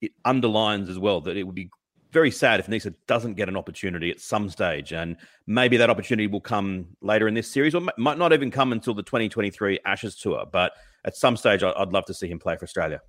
[0.00, 1.70] it underlines as well that it would be
[2.12, 6.26] very sad if Neser doesn't get an opportunity at some stage, and maybe that opportunity
[6.26, 9.80] will come later in this series, or m- might not even come until the 2023
[9.84, 10.44] Ashes tour.
[10.50, 10.72] But
[11.04, 13.00] at some stage, I- I'd love to see him play for Australia.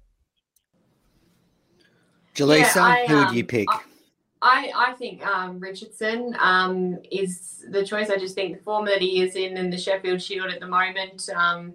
[2.36, 3.68] Jelisa, Yeah, I, who would you um, pick?
[3.70, 3.82] I-
[4.42, 8.10] I, I think um, Richardson um, is the choice.
[8.10, 10.68] I just think the form that he is in in the Sheffield Shield at the
[10.68, 11.28] moment.
[11.36, 11.74] Um,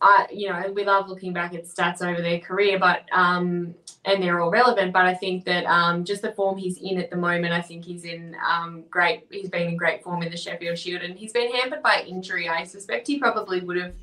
[0.00, 4.22] I, you know, we love looking back at stats over their career, but um, and
[4.22, 4.92] they're all relevant.
[4.92, 7.84] But I think that um, just the form he's in at the moment, I think
[7.84, 9.26] he's in um, great.
[9.30, 12.48] He's been in great form in the Sheffield Shield, and he's been hampered by injury.
[12.48, 13.94] I suspect he probably would have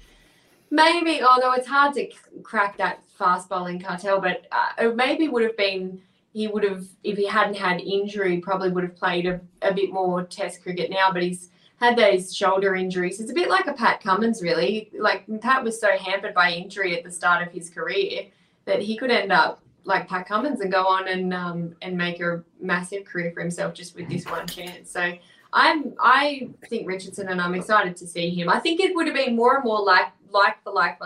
[0.71, 2.07] maybe, although it's hard to
[2.43, 6.01] crack that fast bowling cartel, but uh, it maybe would have been
[6.33, 9.91] he would have, if he hadn't had injury, probably would have played a, a bit
[9.91, 11.11] more Test cricket now.
[11.11, 13.19] But he's had those shoulder injuries.
[13.19, 14.89] It's a bit like a Pat Cummins, really.
[14.97, 18.27] Like Pat was so hampered by injury at the start of his career
[18.65, 22.21] that he could end up like Pat Cummins and go on and um, and make
[22.21, 24.91] a massive career for himself just with this one chance.
[24.91, 25.13] So
[25.53, 28.49] I'm I think Richardson and I'm excited to see him.
[28.49, 30.99] I think it would have been more and more like like for like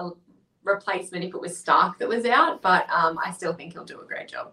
[0.63, 3.99] replacement if it was Stark that was out, but um, I still think he'll do
[4.01, 4.51] a great job.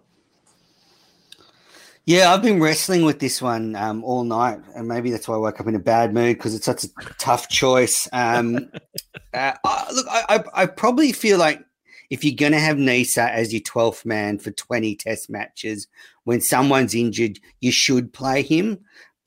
[2.07, 5.39] Yeah, I've been wrestling with this one um, all night, and maybe that's why I
[5.39, 8.09] woke up in a bad mood because it's such a tough choice.
[8.13, 8.71] Um,
[9.35, 11.63] uh, I, look, I, I, I probably feel like
[12.09, 15.87] if you're going to have Neser as your 12th man for 20 test matches,
[16.25, 18.81] when someone's injured, you should play him.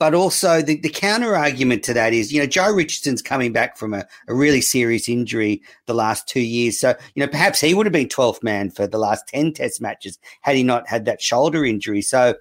[0.04, 3.78] But also, the, the counter argument to that is, you know, Jhye Richardson's coming back
[3.78, 6.78] from a, a really serious injury the last two years.
[6.78, 9.80] So, you know, perhaps he would have been 12th man for the last 10 test
[9.80, 12.02] matches had he not had that shoulder injury.
[12.02, 12.34] So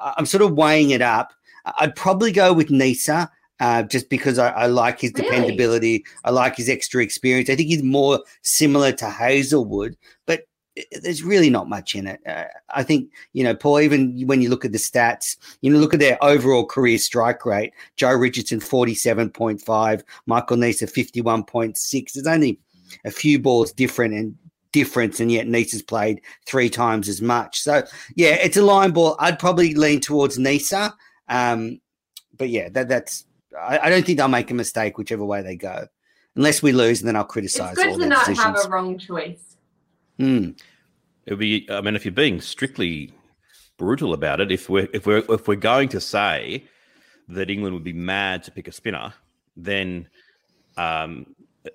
[0.00, 1.34] I'm sort of weighing it up.
[1.78, 3.28] I'd probably go with Neser.
[3.60, 5.28] Uh, just because I, I like his Really?
[5.28, 7.50] dependability, I like his extra experience.
[7.50, 9.96] I think he's more similar to Hazlewood,
[10.26, 10.44] but
[11.02, 12.20] there's really not much in it.
[12.26, 15.78] Uh, I think, you know, Paul, even when you look at the stats, you know,
[15.78, 17.72] look at their overall career strike rate.
[17.98, 22.12] Jhye Richardson, 47.5, Michael Neser, 51.6.
[22.12, 22.58] There's only
[23.04, 24.36] a few balls different and
[24.72, 27.60] difference, and yet Neser's played three times as much.
[27.60, 27.82] So,
[28.14, 29.16] yeah, it's a line ball.
[29.18, 30.92] I'd probably lean towards Neser.
[31.28, 31.80] Um,
[32.36, 33.26] but yeah, that, that's,
[33.58, 35.86] I, I don't think they'll make a mistake whichever way they go.
[36.34, 37.76] Unless we lose, and then I'll criticize.
[37.76, 38.38] It's good to not decisions.
[38.38, 39.51] have a wrong choice.
[40.18, 40.50] Hmm.
[41.26, 41.66] It would be.
[41.70, 43.12] I mean, if you're being strictly
[43.78, 46.64] brutal about it, if we're if we're if we're going to say
[47.28, 49.14] that England would be mad to pick a spinner,
[49.56, 50.08] then
[50.76, 51.26] um,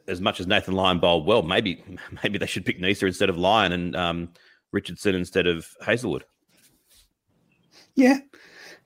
[0.07, 1.83] as much as Nathan Lyon bowled well, maybe
[2.23, 4.29] maybe they should pick Neser instead of Lyon and um,
[4.71, 6.25] Richardson instead of Hazlewood.
[7.95, 8.19] Yeah.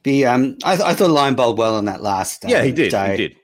[0.04, 2.44] The um, I, th- I thought Lyon bowled well on that last.
[2.48, 2.92] yeah, he um, did.
[2.92, 3.12] day.
[3.12, 3.36] He did.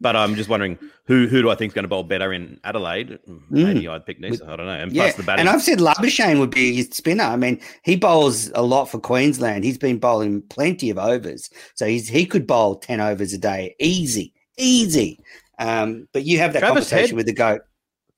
[0.00, 2.60] But I'm just wondering who who do I think is going to bowl better in
[2.62, 3.18] Adelaide?
[3.50, 4.46] Maybe I'd pick Neser.
[4.48, 4.72] I don't know.
[4.72, 4.94] And Mm.
[4.94, 5.40] Yeah, plus the batting.
[5.40, 7.24] and I've said Labuschagne would be his spinner.
[7.24, 9.64] I mean, he bowls a lot for Queensland.
[9.64, 13.74] He's been bowling plenty of overs, so he's he could bowl ten overs a day,
[13.80, 15.18] easy, easy.
[15.58, 17.62] Um, but you have that Travis conversation Head- with the goat.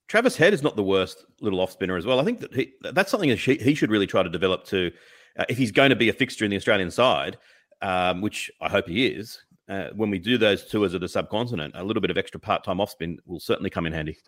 [0.09, 2.21] Travis Head is not the worst little off spinner as well.
[2.21, 4.91] I think that he, that's something that he, he should really try to develop too.
[5.39, 7.39] Uh, if he's going to be a fixture in the Australian side,
[7.81, 9.39] um, which I hope he is,
[9.71, 12.65] uh, when we do those tours of the subcontinent, a little bit of extra part
[12.65, 14.19] time off spin will certainly come in handy.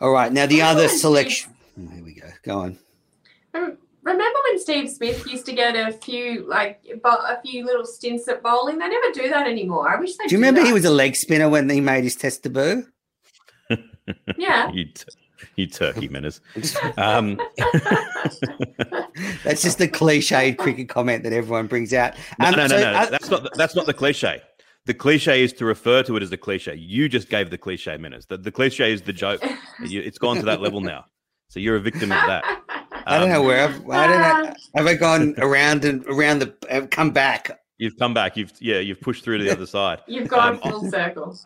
[0.00, 1.00] All right, now the Oh, other Steve.
[1.00, 1.52] selection.
[1.80, 2.28] Oh, here we go.
[2.44, 2.78] Go on.
[3.52, 7.84] Rem- Remember when Steve Smith used to get a few like bo- a few little
[7.86, 8.78] stints at bowling?
[8.78, 9.88] They never do that anymore.
[9.88, 10.24] I wish they.
[10.24, 10.28] Did.
[10.30, 10.66] Do you remember that.
[10.66, 12.84] he was a leg spinner when he made his test debut?
[14.36, 14.70] Yeah.
[14.72, 15.04] You, t-
[15.56, 16.40] you turkey menace.
[16.96, 17.40] Um,
[19.44, 22.14] That's just the cliched cricket comment that everyone brings out.
[22.38, 22.92] no, Um, no, no, so, no.
[22.92, 24.42] uh, That's not the, that's not the cliche.
[24.86, 26.74] The cliche is to refer to it as a cliche.
[26.74, 28.26] You just gave the cliche menace.
[28.26, 29.40] The, the cliche is the joke.
[29.80, 31.04] It's gone to that level now.
[31.48, 32.44] So you're a victim of that.
[33.06, 34.54] I don't know Um, where I've, I don't know.
[34.76, 37.60] Have I gone around and around the uh, come back?
[37.78, 38.36] You've come back.
[38.36, 38.78] You've yeah.
[38.78, 40.00] You've pushed through to the other side.
[40.06, 41.36] You've gone Um, full circle.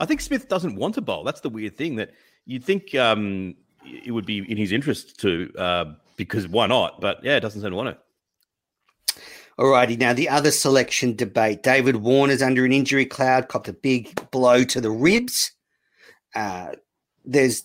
[0.00, 1.24] I think Smith doesn't want to bowl.
[1.24, 2.10] That's the weird thing that
[2.46, 3.54] you'd think um,
[3.84, 5.84] it would be in his interest to, uh,
[6.16, 7.00] because why not?
[7.00, 7.98] But yeah, it doesn't seem to want it.
[9.58, 11.62] Alrighty, now the other selection debate.
[11.62, 15.52] David Warner's under an injury cloud, copped a big blow to the ribs.
[16.34, 16.72] Uh,
[17.24, 17.64] there's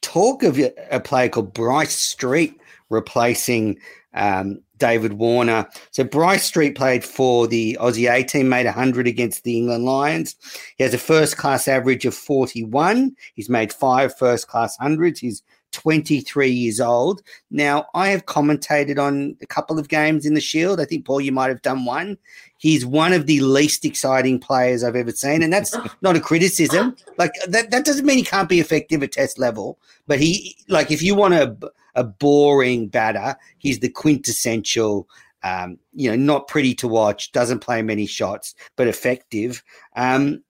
[0.00, 2.58] talk of a a player called Bryce Street
[2.88, 3.78] replacing
[4.14, 5.66] um, David Warner.
[5.90, 10.36] So Bryce Street played for the Aussie A team, made 100 against the England Lions.
[10.76, 13.16] He has a first class average of 41.
[13.34, 15.20] He's made five first class hundreds.
[15.20, 17.22] He's 23 years old.
[17.50, 20.80] Now, I have commentated on a couple of games in the Shield.
[20.80, 22.16] I think, Paul, you might have done one.
[22.56, 25.42] He's one of the least exciting players I've ever seen.
[25.42, 26.96] And that's not a criticism.
[27.18, 29.78] Like, that, that doesn't mean he can't be effective at test level.
[30.06, 31.54] But he, like, if you want a,
[31.96, 35.08] a boring batter, he's the quintessential,
[35.42, 39.62] um, you know, not pretty to watch, doesn't play many shots, but effective.
[39.96, 40.44] Um,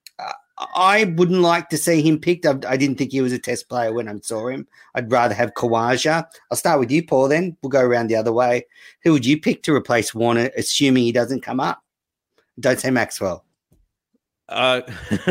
[0.75, 2.45] I wouldn't like to see him picked.
[2.45, 4.67] I, I didn't think he was a test player when I saw him.
[4.95, 6.25] I'd rather have Khawaja.
[6.49, 7.27] I'll start with you, Paul.
[7.27, 8.65] Then we'll go around the other way.
[9.03, 11.83] Who would you pick to replace Warner, assuming he doesn't come up?
[12.59, 13.45] Don't say Maxwell.
[14.49, 14.81] Uh,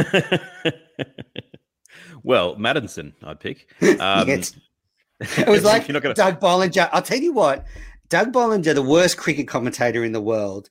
[2.22, 3.68] well, Maddinson, I'd pick.
[4.00, 4.54] Um, Yes.
[5.20, 6.88] It was like gonna, Doug Bollinger.
[6.92, 7.64] I'll tell you what,
[8.08, 10.68] Doug Bollinger, the worst cricket commentator in the world.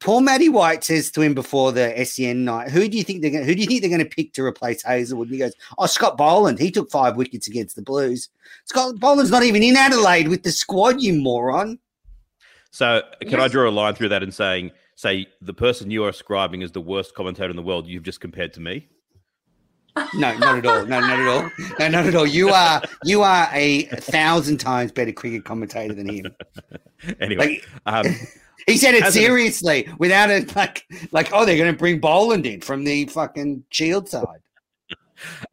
[0.00, 3.30] Poor Matty White says to him before the SEN night, "Who do you think they're
[3.30, 3.44] going?
[3.44, 5.86] Who do you think they're going to pick to replace Hazlewood?" And he goes, "Oh,
[5.86, 6.58] Scott Boland.
[6.58, 8.28] He took five wickets against the Blues.
[8.66, 11.78] Scott Boland's not even in Adelaide with the squad, you moron."
[12.70, 16.10] So, can I draw a line through that and saying, say, the person you are
[16.10, 18.88] ascribing as the worst commentator in the world, you've just compared to me?
[20.14, 20.86] No, not at all.
[20.86, 21.50] No, not at all.
[21.78, 22.26] No, not at all.
[22.26, 26.26] You are you are a thousand times better cricket commentator than him.
[27.20, 28.14] Anyway, Like, um,
[28.66, 32.60] He said it seriously, without it like like oh they're going to bring Boland in
[32.60, 34.40] from the fucking Shield side.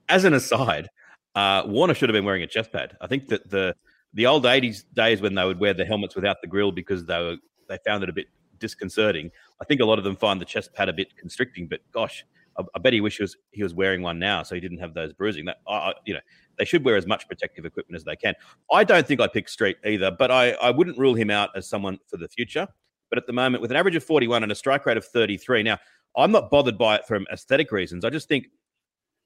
[0.10, 0.90] as an aside,
[1.36, 2.98] uh, Warner should have been wearing a chest pad.
[3.02, 3.76] I think that the
[4.14, 7.18] the old '80s days when they would wear the helmets without the grill because they
[7.20, 7.38] were
[7.70, 8.28] they found it a bit
[8.60, 9.32] disconcerting.
[9.62, 12.26] I think a lot of them find the chest pad a bit constricting, but gosh,
[12.58, 15.14] I, I bet he wishes he was wearing one now so he didn't have those
[15.14, 15.46] bruising.
[15.46, 16.20] That I, you know,
[16.58, 18.34] they should wear as much protective equipment as they can.
[18.72, 21.68] I don't think I pick Street either, but I, I wouldn't rule him out as
[21.68, 22.68] someone for the future.
[23.10, 25.64] But at the moment, with an average of 41 and a strike rate of 33,
[25.64, 25.78] now
[26.18, 28.04] I'm not bothered by it from aesthetic reasons.
[28.04, 28.46] I just think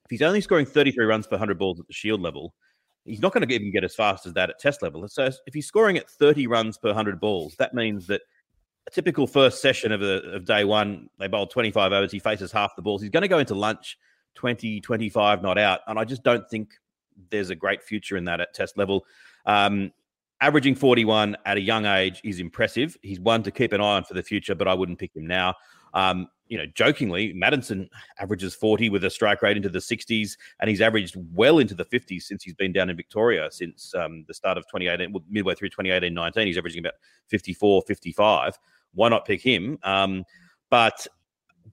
[0.06, 2.54] if he's only scoring 33 runs per 100 balls at the Shield level,
[3.06, 5.08] he's not going to even get as fast as that at Test level.
[5.08, 8.22] So if he's scoring at 30 runs per 100 balls, that means that
[8.90, 12.52] a typical first session of, a, of day one, they bowl 25 overs, he faces
[12.52, 13.02] half the balls.
[13.02, 13.98] He's going to go into lunch
[14.36, 15.82] 20, 25 not out.
[15.88, 16.72] And I just don't think
[17.30, 19.06] there's a great future in that at Test level.
[19.46, 19.92] Um,
[20.42, 22.98] averaging 41 at a young age is impressive.
[23.04, 25.28] He's one to keep an eye on for the future, but I wouldn't pick him
[25.28, 25.54] now.
[25.94, 30.70] Um, you know, jokingly, Maddinson averages 40 with a strike rate into the 60s, and
[30.70, 34.34] he's averaged well into the 50s since he's been down in Victoria since um, the
[34.34, 36.48] start of 2018, midway through 2018 19.
[36.48, 36.96] He's averaging about
[37.28, 38.58] 54, 55.
[38.94, 39.80] Why not pick him?
[39.84, 40.26] Um,
[40.70, 41.08] but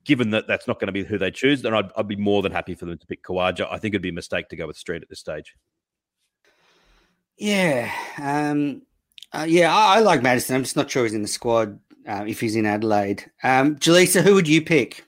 [0.03, 2.41] given that that's not going to be who they choose, then I'd, I'd, be more
[2.41, 3.67] than happy for them to pick Khawaja.
[3.69, 5.55] I think it'd be a mistake to go with Street at this stage.
[7.37, 7.91] Yeah.
[8.21, 8.83] Um,
[9.33, 10.55] uh, yeah, I, I, like Maddinson.
[10.55, 13.29] I'm just not sure he's in the squad uh, if he's in Adelaide.
[13.43, 15.03] Um, Jelisa, who would you pick?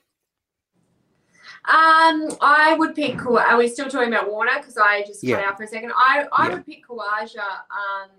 [1.64, 3.24] Um, I would pick.
[3.24, 4.58] Are we still talking about Warner?
[4.58, 5.36] Because I just yeah.
[5.36, 5.92] cut out for a second.
[5.94, 6.54] I I yeah.
[6.54, 8.10] would pick Khawaja um,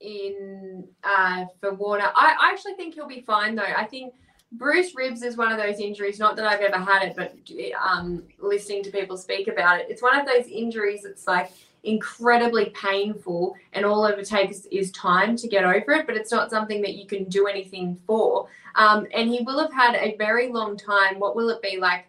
[0.00, 2.10] in uh, for Warner.
[2.14, 3.62] I, I actually think he'll be fine though.
[3.62, 4.14] I think
[4.52, 6.18] Bruce ribs is one of those injuries.
[6.18, 7.36] Not that I've ever had it, but
[7.82, 11.04] um, listening to people speak about it, it's one of those injuries.
[11.04, 11.52] It's like
[11.84, 16.50] incredibly painful and all it takes is time to get over it but it's not
[16.50, 20.48] something that you can do anything for um, and he will have had a very
[20.48, 22.07] long time what will it be like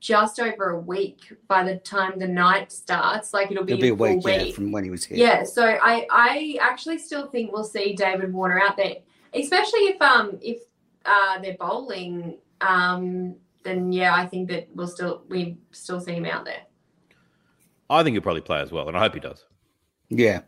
[0.00, 3.88] just over a week by the time the night starts like it'll be, it'll be
[3.88, 4.46] a, week, week.
[4.48, 7.94] Yeah, from when he was here yeah so i i actually still think we'll see
[7.94, 8.96] david warner out there
[9.34, 10.62] especially if um if
[11.04, 16.24] uh they're bowling um then yeah i think that we'll still we still see him
[16.24, 16.62] out there
[17.90, 19.44] I think he'll probably play as well, and I hope he does.
[20.08, 20.42] Yeah.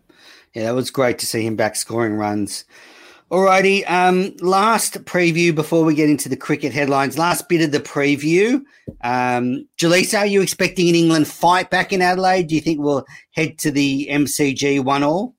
[0.55, 2.65] Yeah, that was great to see him back scoring runs.
[3.33, 7.17] Alrighty, um, last preview before we get into the cricket headlines.
[7.17, 8.63] Last bit of the preview.
[9.01, 12.49] Um, Jelisa, are you expecting an England fight back in Adelaide?
[12.49, 15.35] Do you think we'll head to the MCG one all?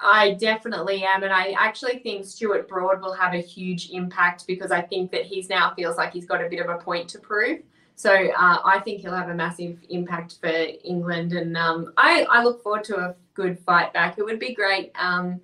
[0.00, 4.70] I definitely am, and I actually think Stuart Broad will have a huge impact because
[4.70, 7.18] I think that he's now feels like he's got a bit of a point to
[7.18, 7.60] prove.
[7.96, 12.42] So uh, I think he'll have a massive impact for England, and um, I, I
[12.42, 14.18] look forward to a good fight back.
[14.18, 14.92] It would be great.
[14.96, 15.40] Um,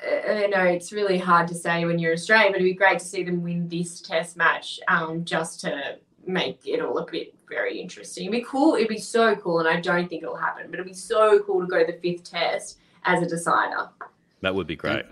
[0.00, 3.04] I know it's really hard to say when you're Australian, but it'd be great to
[3.04, 7.80] see them win this Test match um, just to make it all a bit very
[7.80, 8.24] interesting.
[8.24, 8.74] It'd be cool.
[8.74, 11.60] It'd be so cool, and I don't think it'll happen, but it'd be so cool
[11.60, 13.88] to go to the fifth Test as a decider.
[14.42, 15.04] That would be great.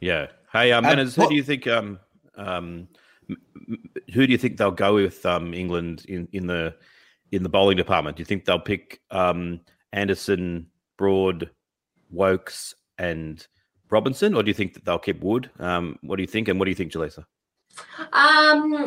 [0.00, 0.26] Yeah.
[0.52, 1.66] Hey, um, Manners, who do you think?
[1.66, 1.98] Um,
[2.36, 2.88] um,
[4.12, 6.74] who do you think they'll go with um, England in, in the
[7.30, 8.16] in the bowling department?
[8.16, 9.60] Do you think they'll pick um,
[9.92, 10.66] Anderson,
[10.98, 11.50] Broad,
[12.10, 13.46] Woakes, and
[13.92, 15.50] Robinson, or do you think that they'll keep Wood?
[15.58, 17.24] Um, what do you think, and what do you think, Jelisa?
[18.12, 18.86] Um,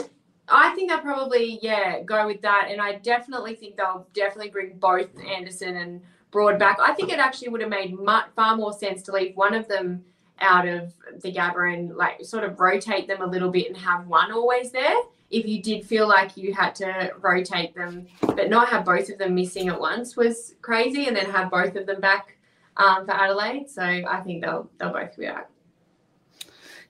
[0.49, 4.77] I think they'll probably yeah go with that, and I definitely think they'll definitely bring
[4.77, 6.79] both Anderson and Broad back.
[6.81, 9.67] I think it actually would have made much, far more sense to leave one of
[9.69, 10.03] them
[10.39, 14.05] out of the Gabba and like sort of rotate them a little bit and have
[14.07, 14.97] one always there.
[15.31, 19.17] If you did feel like you had to rotate them, but not have both of
[19.17, 22.34] them missing at once was crazy, and then have both of them back
[22.77, 23.69] um, for Adelaide.
[23.69, 25.47] So I think they'll they'll both be out.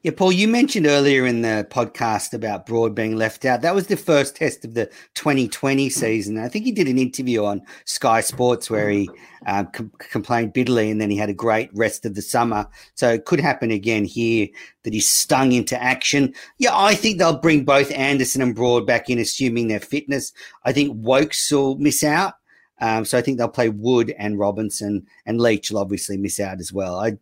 [0.05, 3.63] Yeah, Paul, you mentioned earlier in the podcast about Broad being left out.
[3.63, 6.37] That was the first test of the 2020 season.
[6.37, 9.09] I think he did an interview on Sky Sports where he
[9.47, 12.67] uh, com- complained bitterly and then he had a great rest of the summer.
[12.93, 14.47] So it could happen again here
[14.83, 16.35] that he's stung into action.
[16.59, 20.33] Yeah, I think they'll bring both Anderson and Broad back in, assuming their fitness.
[20.65, 22.35] I think Woakes will miss out.
[22.81, 26.59] Um, so I think they'll play Wood and Robinson, and Leach will obviously miss out
[26.59, 26.99] as well.
[26.99, 27.17] I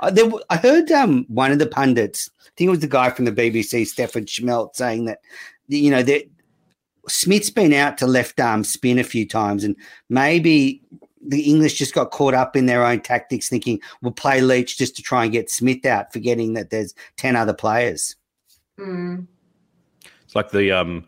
[0.00, 3.10] uh, there, I heard um, one of the pundits, I think it was the guy
[3.10, 5.20] from the BBC, Stephan Shemilt, saying that
[5.68, 6.28] you know that
[7.08, 9.76] Smith's been out to left arm spin a few times, and
[10.08, 10.82] maybe
[11.26, 14.96] the English just got caught up in their own tactics, thinking we'll play Leach just
[14.96, 18.16] to try and get Smith out, forgetting that there's ten other players.
[18.78, 19.26] Mm.
[20.24, 21.04] It's like the um,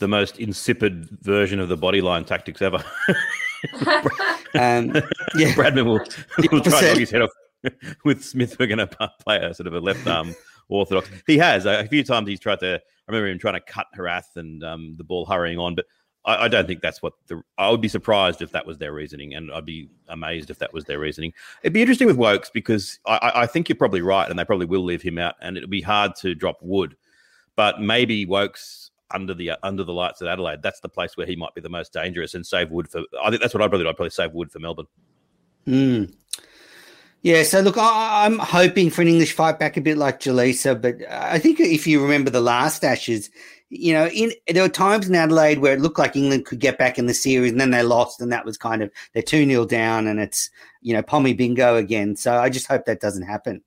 [0.00, 2.82] the most insipid version of the bodyline tactics ever.
[3.08, 4.94] um,
[5.34, 6.00] yeah, Bradman will,
[6.50, 7.30] will try to knock his head off
[8.04, 10.34] with Smith, we're going to play a sort of a left arm
[10.68, 11.10] orthodox.
[11.26, 12.28] He has a few times.
[12.28, 12.74] He's tried to.
[12.76, 15.84] I remember him trying to cut Herath and um, the ball hurrying on, but
[16.24, 17.42] I, I, don't think that's what the.
[17.58, 20.72] I would be surprised if that was their reasoning, and I'd be amazed if that
[20.72, 21.32] was their reasoning.
[21.62, 24.66] It'd be interesting with Woakes because I, I think you're probably right, and they probably
[24.66, 26.96] will leave him out, and it'll be hard to drop Wood.
[27.56, 31.36] But maybe Woakes under the under the lights at Adelaide, that's the place where he
[31.36, 33.02] might be the most dangerous, and save Wood for.
[33.22, 33.86] I think that's what I'd probably.
[33.86, 34.86] I'd probably save Wood for Melbourne.
[35.66, 36.14] Mm.
[37.22, 40.80] Yeah, so look, I, am hoping for an English fight back a bit like Jelisa,
[40.80, 43.30] but I think if you remember the last Ashes,
[43.68, 46.78] you know, in there were times in Adelaide where it looked like England could get
[46.78, 49.44] back in the series, and then they lost, and that was kind of they're two
[49.44, 50.48] 0 down, and it's
[50.80, 52.16] you know Pommy bingo again.
[52.16, 53.62] So I just hope that doesn't happen.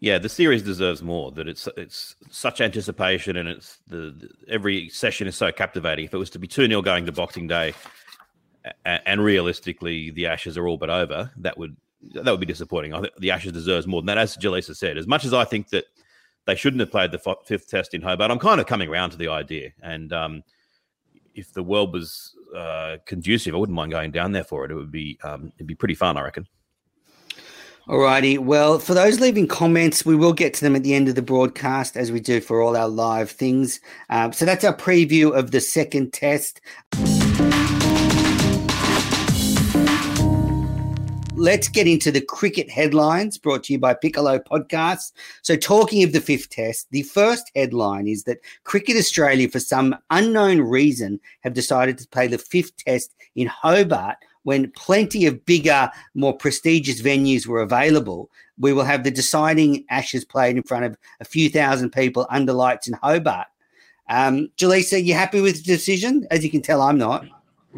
[0.00, 1.30] Yeah, the series deserves more.
[1.30, 6.06] That it's it's such anticipation, and it's the, the every session is so captivating.
[6.06, 7.74] If it was to be two 0 going to Boxing Day,
[8.86, 11.76] and, and realistically the Ashes are all but over, that would
[12.14, 12.94] that would be disappointing.
[12.94, 14.18] I think the Ashes deserves more than that.
[14.18, 15.84] As Jelisa said, as much as I think that
[16.46, 19.10] they shouldn't have played the f- fifth test in Hobart, I'm kind of coming around
[19.10, 19.70] to the idea.
[19.82, 20.42] And um,
[21.34, 24.70] if the world was uh, conducive, I wouldn't mind going down there for it.
[24.70, 26.46] It would be um, it'd be pretty fun, I reckon.
[27.90, 28.38] Alrighty.
[28.38, 31.22] Well, for those leaving comments, we will get to them at the end of the
[31.22, 33.80] broadcast, as we do for all our live things.
[34.10, 36.60] Um, so that's our preview of the second test.
[41.40, 45.10] let's get into the cricket headlines brought to you by Piccolo Podcasts.
[45.42, 49.96] So, talking of the fifth test, the first headline is that Cricket Australia, for some
[50.10, 55.90] unknown reason, have decided to play the fifth test in Hobart when plenty of bigger,
[56.14, 58.30] more prestigious venues were available.
[58.58, 62.52] We will have the deciding Ashes played in front of a few thousand people under
[62.52, 63.46] lights in Hobart.
[64.08, 66.26] Um, Jelisa, you happy with the decision?
[66.30, 67.24] As you can tell, I'm not.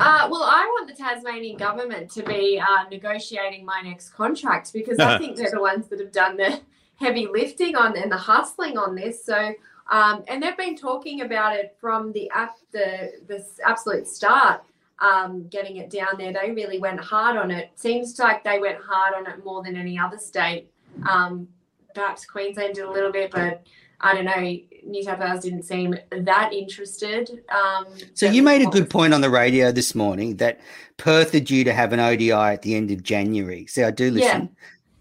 [0.00, 4.98] Uh, well, I want the Tasmanian government to be uh, negotiating my next contract because
[4.98, 6.60] I think they're the ones that have done the
[6.96, 9.24] heavy lifting on and the hustling on this.
[9.24, 9.52] So,
[9.90, 12.30] um, and they've been talking about it from the
[12.70, 14.62] the the absolute start.
[15.02, 17.72] Um, getting it down there, they really went hard on it.
[17.74, 20.70] Seems like they went hard on it more than any other state.
[21.08, 21.48] Um,
[21.92, 23.66] perhaps Queensland did a little bit, but
[24.00, 24.58] I don't know.
[24.84, 27.30] New South Wales didn't seem that interested.
[27.50, 30.60] Um, so you made a good point on the radio this morning that
[30.96, 33.66] Perth are due to have an ODI at the end of January.
[33.66, 34.42] See, I do listen.
[34.42, 34.48] Yeah.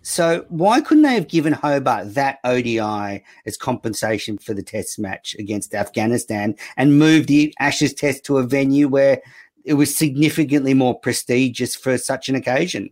[0.04, 5.36] So why couldn't they have given Hobart that ODI as compensation for the test match
[5.38, 9.22] against Afghanistan and moved the Ashes test to a venue where
[9.66, 12.90] it was significantly more prestigious for such an occasion?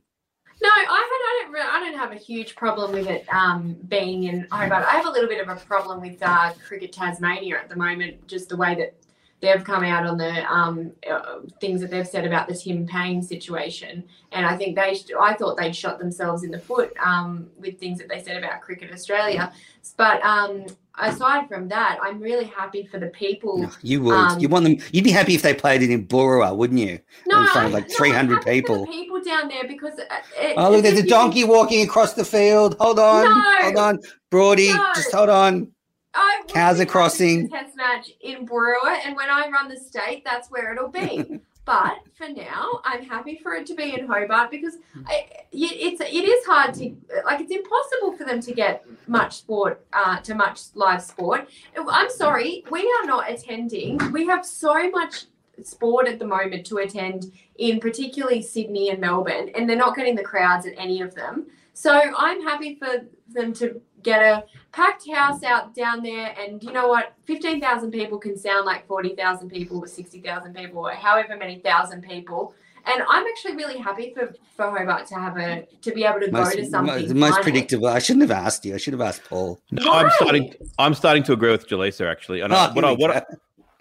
[0.61, 1.55] No, I had, I don't.
[1.55, 4.85] I don't have a huge problem with it um, being in Hobart.
[4.85, 8.27] I have a little bit of a problem with uh, Cricket Tasmania at the moment,
[8.27, 8.93] just the way that
[9.41, 13.21] they've come out on the um, uh, things that they've said about the Tim Paine
[13.21, 17.79] situation, and I think they, I thought they'd shot themselves in the foot um, with
[17.79, 19.51] things that they said about Cricket Australia.
[19.97, 20.65] But um,
[20.97, 23.69] aside from that, I'm really happy for the people.
[23.81, 24.13] you would.
[24.13, 24.77] Um, you want them.
[24.91, 26.99] You'd be happy if they played it in Boorowa, wouldn't you?
[27.27, 28.85] No, in front of like 300 people.
[28.87, 29.99] people down there because.
[29.99, 32.75] Uh, it, oh look, there's a donkey walking across the field.
[32.79, 34.85] Hold on, no, hold on, Brody, no.
[34.95, 35.71] just hold on.
[36.19, 37.49] I Cows are crossing.
[37.49, 41.39] Test match in Boorowa, and when I run the state, that's where it'll be.
[41.65, 44.75] but for now, I'm happy for it to be in Hobart because
[45.07, 46.95] I, it's it is hard to
[47.25, 51.49] like it's impossible for them to get much sport uh, to much live sport.
[51.77, 53.97] I'm sorry, we are not attending.
[54.11, 55.25] We have so much
[55.63, 60.15] sport at the moment to attend in particularly Sydney and Melbourne, and they're not getting
[60.15, 61.47] the crowds at any of them.
[61.73, 66.35] So I'm happy for them to get a packed house out down there.
[66.39, 67.13] And you know what?
[67.25, 72.53] 15,000 people can sound like 40,000 people or 60,000 people or however many thousand people.
[72.85, 76.31] And I'm actually really happy for, for Hobart to have a to be able to
[76.31, 77.07] most, go to something.
[77.07, 77.87] The most predictable.
[77.87, 78.73] I shouldn't have asked you.
[78.73, 79.59] I should have asked Paul.
[79.71, 80.53] No, I'm starting.
[80.79, 82.41] I'm starting to agree with Jelisa actually.
[82.41, 83.23] And oh, I, what, I, what, I,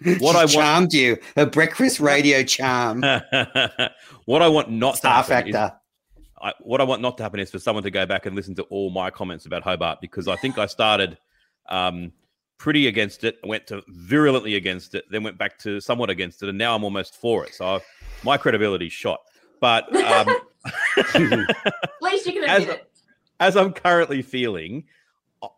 [0.19, 1.17] what I charmed you.
[1.37, 3.01] A breakfast radio charm.
[4.25, 5.79] what I want not Star to happen factor.
[6.41, 8.55] I, what I want not to happen is for someone to go back and listen
[8.55, 11.17] to all my comments about Hobart because I think I started
[11.67, 12.11] um,
[12.57, 16.49] pretty against it, went to virulently against it, then went back to somewhat against it,
[16.49, 17.55] and now I'm almost for it.
[17.55, 17.85] So I've,
[18.23, 19.19] my credibility's shot.
[19.59, 20.29] But um,
[20.97, 22.91] at least you can admit as, it.
[23.39, 24.85] As I'm currently feeling,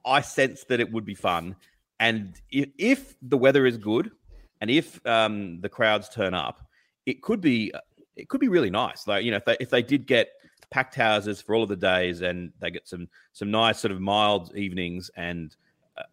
[0.05, 1.55] I sense that it would be fun,
[1.99, 4.11] and if, if the weather is good,
[4.59, 6.67] and if um, the crowds turn up,
[7.05, 7.73] it could be
[8.15, 9.07] it could be really nice.
[9.07, 10.29] Like you know, if they if they did get
[10.69, 14.01] packed houses for all of the days, and they get some some nice sort of
[14.01, 15.55] mild evenings and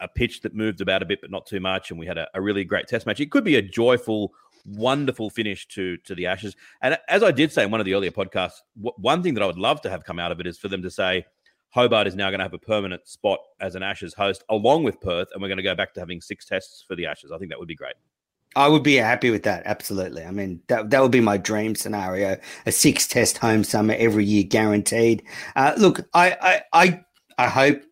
[0.01, 2.29] a pitch that moved about a bit but not too much, and we had a,
[2.35, 3.21] a really great test match.
[3.21, 4.33] It could be a joyful,
[4.67, 6.57] wonderful finish to to the Ashes.
[6.83, 9.43] And as I did say in one of the earlier podcasts, w- one thing that
[9.43, 11.27] I would love to have come out of it is for them to say.
[11.71, 14.99] Hobart is now going to have a permanent spot as an Ashes host along with
[15.03, 17.31] Perth, and we're going to go back to having six tests for the Ashes.
[17.31, 17.93] I think that would be great.
[18.59, 19.63] I would be happy with that.
[19.67, 20.25] Absolutely.
[20.25, 22.37] I mean, that that would be my dream scenario:
[22.67, 25.23] a six test home summer every year, guaranteed.
[25.55, 27.01] Uh, look, I, I I
[27.39, 27.83] I hope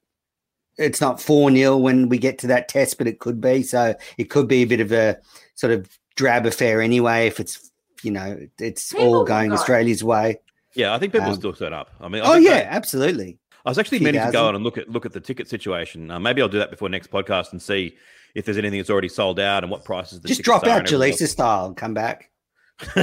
[0.76, 3.62] it's not four 0 when we get to that test, but it could be.
[3.62, 5.18] So it could be a bit of a
[5.54, 7.28] sort of drab affair anyway.
[7.28, 7.70] If it's
[8.02, 9.52] you know it's People all going.
[9.52, 10.40] Australia's way.
[10.74, 11.90] Yeah, I think people Um, still turn up.
[12.00, 13.38] I mean, I Oh yeah, that- absolutely.
[13.64, 15.48] I was actually Few meaning to go on and look at look at the ticket
[15.48, 16.10] situation.
[16.10, 17.96] Uh, maybe I'll do that before next podcast and see
[18.36, 20.20] if there's anything that's already sold out and what prices.
[20.20, 22.30] The Just drop out and Jelisa style and come back.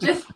[0.00, 0.26] Just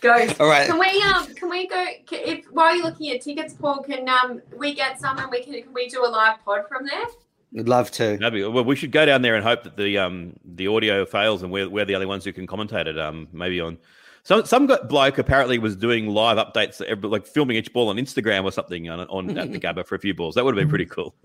[0.00, 0.28] go.
[0.38, 0.68] All right.
[0.68, 3.82] Can we um can we go ca- if while you're looking at tickets, Paul?
[3.82, 6.86] Can um we get some and we can can we do a live pod from
[6.86, 7.06] there?
[7.54, 8.16] Would love to.
[8.30, 11.42] Be, well, we should go down there and hope that the um the audio fails
[11.42, 12.96] and we're, we're the only ones who can commentate it.
[12.96, 13.78] Um, maybe on
[14.22, 18.44] some some got bloke apparently was doing live updates, like filming each ball on Instagram
[18.44, 20.34] or something on, on at the Gabba for a few balls.
[20.34, 21.14] That would have been pretty cool.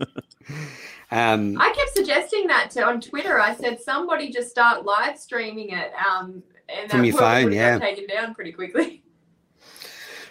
[1.12, 3.38] Um, I kept suggesting that to on Twitter.
[3.38, 5.92] I said somebody just start live streaming it.
[5.94, 7.78] Um, and From that your probably phone, would've yeah.
[7.78, 9.04] taken down pretty quickly.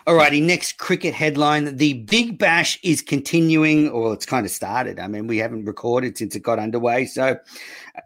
[0.08, 1.78] Alrighty, next cricket headline.
[1.78, 5.00] The Big Bash is continuing, or it's kind of started.
[5.00, 7.08] I mean, we haven't recorded since it got underway.
[7.08, 7.40] So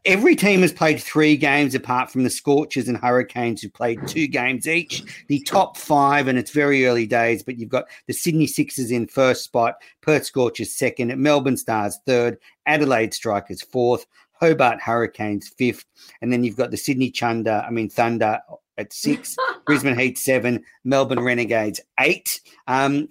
[0.05, 4.27] every team has played three games apart from the Scorchers and Hurricanes, who played two
[4.27, 5.25] games each.
[5.27, 9.05] The top five, and it's very early days, but you've got the Sydney Sixers in
[9.05, 15.83] first spot, Perth Scorchers second, Melbourne Stars third, Adelaide Strikers fourth, Hobart Hurricanes fifth,
[16.21, 18.39] and then you've got the Sydney Chunder, I mean Thunder
[18.79, 22.41] at six, Brisbane Heat seven, Melbourne Renegades eight.
[22.67, 23.07] Um,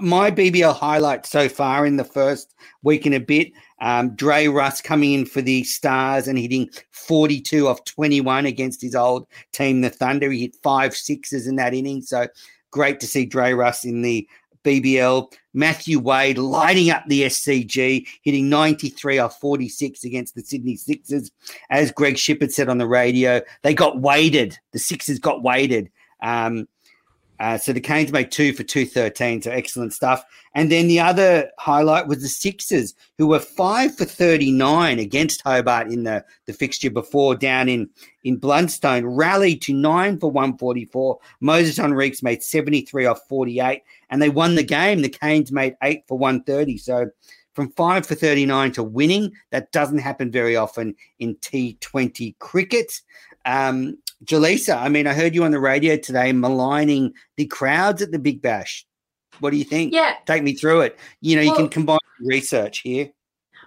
[0.00, 4.80] my BBL highlight so far in the first week and a bit, um, Dre Russ
[4.80, 9.90] coming in for the Stars and hitting 42 off 21 against his old team, the
[9.90, 10.30] Thunder.
[10.30, 12.02] He hit five sixes in that inning.
[12.02, 12.26] So
[12.70, 14.26] great to see Dre Russ in the
[14.64, 15.32] BBL.
[15.52, 21.30] Matthew Wade lighting up the SCG, hitting 93 off 46 against the Sydney Sixers.
[21.70, 24.58] As Greg Shipperd said on the radio, they got weighted.
[24.72, 25.90] The Sixers got weighted.
[26.22, 26.68] Um,
[27.40, 30.22] uh, so the Canes made two for 213, so excellent stuff.
[30.54, 35.90] And then the other highlight was the Sixers, who were five for 39 against Hobart
[35.90, 37.88] in the, the fixture before down in,
[38.24, 41.18] in Blundstone, rallied to nine for 144.
[41.42, 45.00] Moises Henriques made 73 off 48, and they won the game.
[45.00, 46.76] The Canes made eight for 130.
[46.76, 47.10] So
[47.54, 53.00] from five for 39 to winning, that doesn't happen very often in T20 cricket.
[53.44, 58.12] Um, Jelisa, I mean, I heard you on the radio today maligning the crowds at
[58.12, 58.86] the Big Bash.
[59.38, 59.94] What do you think?
[59.94, 60.16] Yeah.
[60.26, 60.98] Take me through it.
[61.20, 63.10] You know, you can combine research here.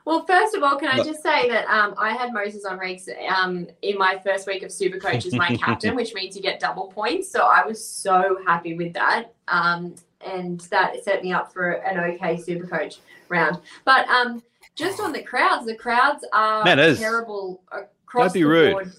[0.05, 3.67] Well, first of all, can I just say that um, I had Moises Henriques um,
[3.81, 7.31] in my first week of Supercoach as my captain, which means you get double points.
[7.31, 9.33] So I was so happy with that.
[9.47, 9.95] Um,
[10.25, 12.99] and that set me up for an okay Supercoach
[13.29, 13.59] round.
[13.85, 14.43] But um,
[14.75, 16.99] just on the crowds, the crowds are Man, it is.
[16.99, 18.71] terrible across Don't be the rude.
[18.73, 18.91] board.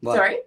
[0.00, 0.16] What?
[0.16, 0.38] Sorry?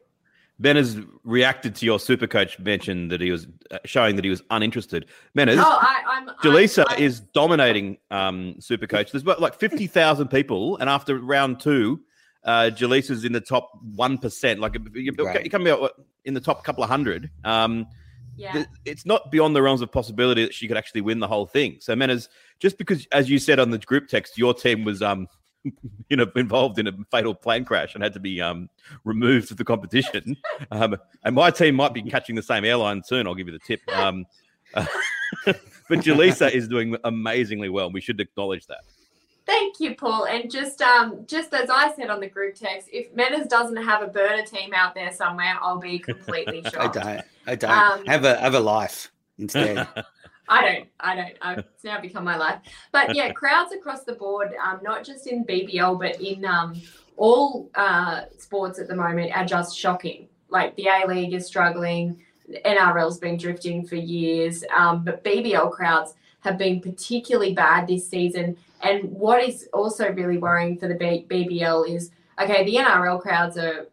[0.60, 4.30] ben has reacted to your super coach mention that he was uh, showing that he
[4.30, 5.08] was uninterested.
[5.34, 5.58] Ben is.
[5.58, 6.28] Oh, I, I'm.
[6.44, 9.12] Jelisa I'm- is dominating um, super coach.
[9.12, 12.02] There's about like 50,000 people, and after round two,
[12.44, 14.60] uh, Jelisa's in the top 1%.
[14.60, 15.50] Like, you- you're Right.
[15.52, 15.94] coming out
[16.26, 17.32] in the top couple of hundred.
[17.44, 17.88] Um,
[18.38, 18.52] Yeah.
[18.54, 21.48] th- it's not beyond the realms of possibility that she could actually win the whole
[21.48, 21.78] thing.
[21.80, 22.30] So, Menas,
[22.60, 25.28] just because, as you said on the group text, your team was, um,
[26.10, 28.70] you know, involved in a fatal plane crash and had to be um,
[29.04, 30.38] removed of the competition,
[30.72, 33.28] um, and my team might be catching the same airline soon.
[33.28, 33.82] I'll give you the tip.
[33.96, 34.26] Um,
[34.74, 34.86] uh,
[35.46, 37.92] but Jelisa is doing amazingly well.
[37.92, 38.82] We should acknowledge that.
[39.46, 40.26] Thank you, Paul.
[40.26, 44.02] And just um, just as I said on the group text, if Menas doesn't have
[44.02, 47.22] a burner team out there somewhere, I'll be completely I don't.
[47.48, 47.72] I don't.
[47.72, 49.88] Um, have a have a life instead.
[50.52, 50.88] I don't.
[51.00, 51.34] I don't.
[51.42, 52.60] I've, it's now become my life.
[52.92, 56.80] But yeah, crowds across the board, um, not just in BBL, but in um,
[57.16, 60.28] all uh, sports at the moment are just shocking.
[60.50, 62.22] Like the A League is struggling,
[62.66, 68.58] NRL's been drifting for years, um, but BBL crowds have been particularly bad this season.
[68.82, 73.58] And what is also really worrying for the B- BBL is okay, the NRL crowds
[73.58, 73.88] are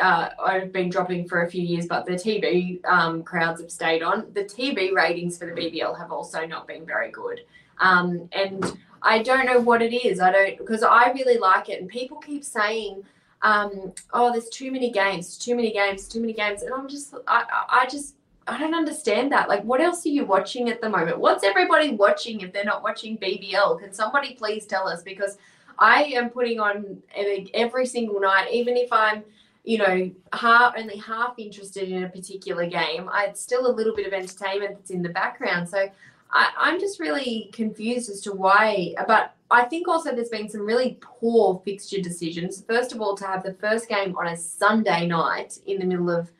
[0.00, 4.02] uh, have been dropping for a few years, but the TV um, crowds have stayed
[4.02, 4.26] on.
[4.32, 7.40] The TV ratings for the BBL have also not been very good.
[7.78, 10.20] Um, and I don't know what it is.
[10.20, 13.04] I don't because I really like it, and people keep saying,
[13.42, 17.14] um, "Oh, there's too many games, too many games, too many games," and I'm just,
[17.26, 18.14] I, I just.
[18.48, 19.48] I don't understand that.
[19.48, 21.18] Like, what else are you watching at the moment?
[21.18, 23.80] What's everybody watching if they're not watching BBL?
[23.80, 25.02] Can somebody please tell us?
[25.02, 25.36] Because
[25.80, 29.24] I am putting on every- every single night, even if I'm
[29.66, 33.94] you know, half only half interested in a particular game, I, it's still a little
[33.94, 35.68] bit of entertainment that's in the background.
[35.68, 35.90] So
[36.30, 38.94] I, I'm just really confused as to why.
[39.08, 42.62] But I think also there's been some really poor fixture decisions.
[42.62, 46.10] First of all, to have the first game on a Sunday night in the middle
[46.10, 46.30] of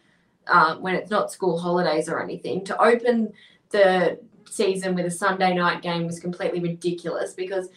[0.47, 3.33] uh, when it's not school holidays or anything, to open
[3.71, 7.71] the season with a Sunday night game was completely ridiculous because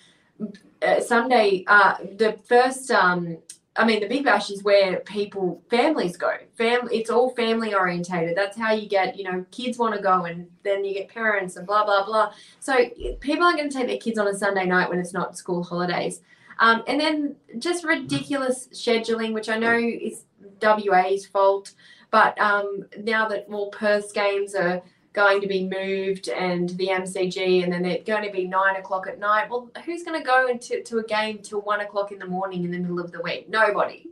[0.83, 3.39] uh, Sunday, uh, the first um,
[3.79, 6.33] I mean, the Big Bash is where people, families go.
[6.55, 8.35] Family, it's all family orientated.
[8.35, 11.55] That's how you get, you know, kids want to go, and then you get parents
[11.55, 12.33] and blah blah blah.
[12.59, 12.75] So
[13.21, 15.63] people aren't going to take their kids on a Sunday night when it's not school
[15.63, 16.21] holidays.
[16.59, 20.25] Um, and then just ridiculous scheduling, which I know is
[20.61, 21.73] WA's fault,
[22.11, 24.81] but um, now that all Perth games are
[25.19, 29.07] going to be moved and the MCG, and then they're going to be nine o'clock
[29.07, 29.49] at night.
[29.49, 32.63] Well, who's going to go into to a game till one o'clock in the morning
[32.63, 33.49] in the middle of the week?
[33.49, 34.05] Nobody.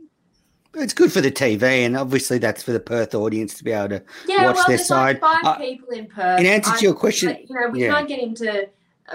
[0.74, 3.88] It's good for the TV, and obviously that's for the Perth audience to be able
[3.88, 5.20] to yeah, watch well, their side.
[5.22, 6.40] Like five Uh, people in Perth.
[6.40, 7.94] in answer to your question, you know, we yeah.
[7.94, 8.66] can't get into uh,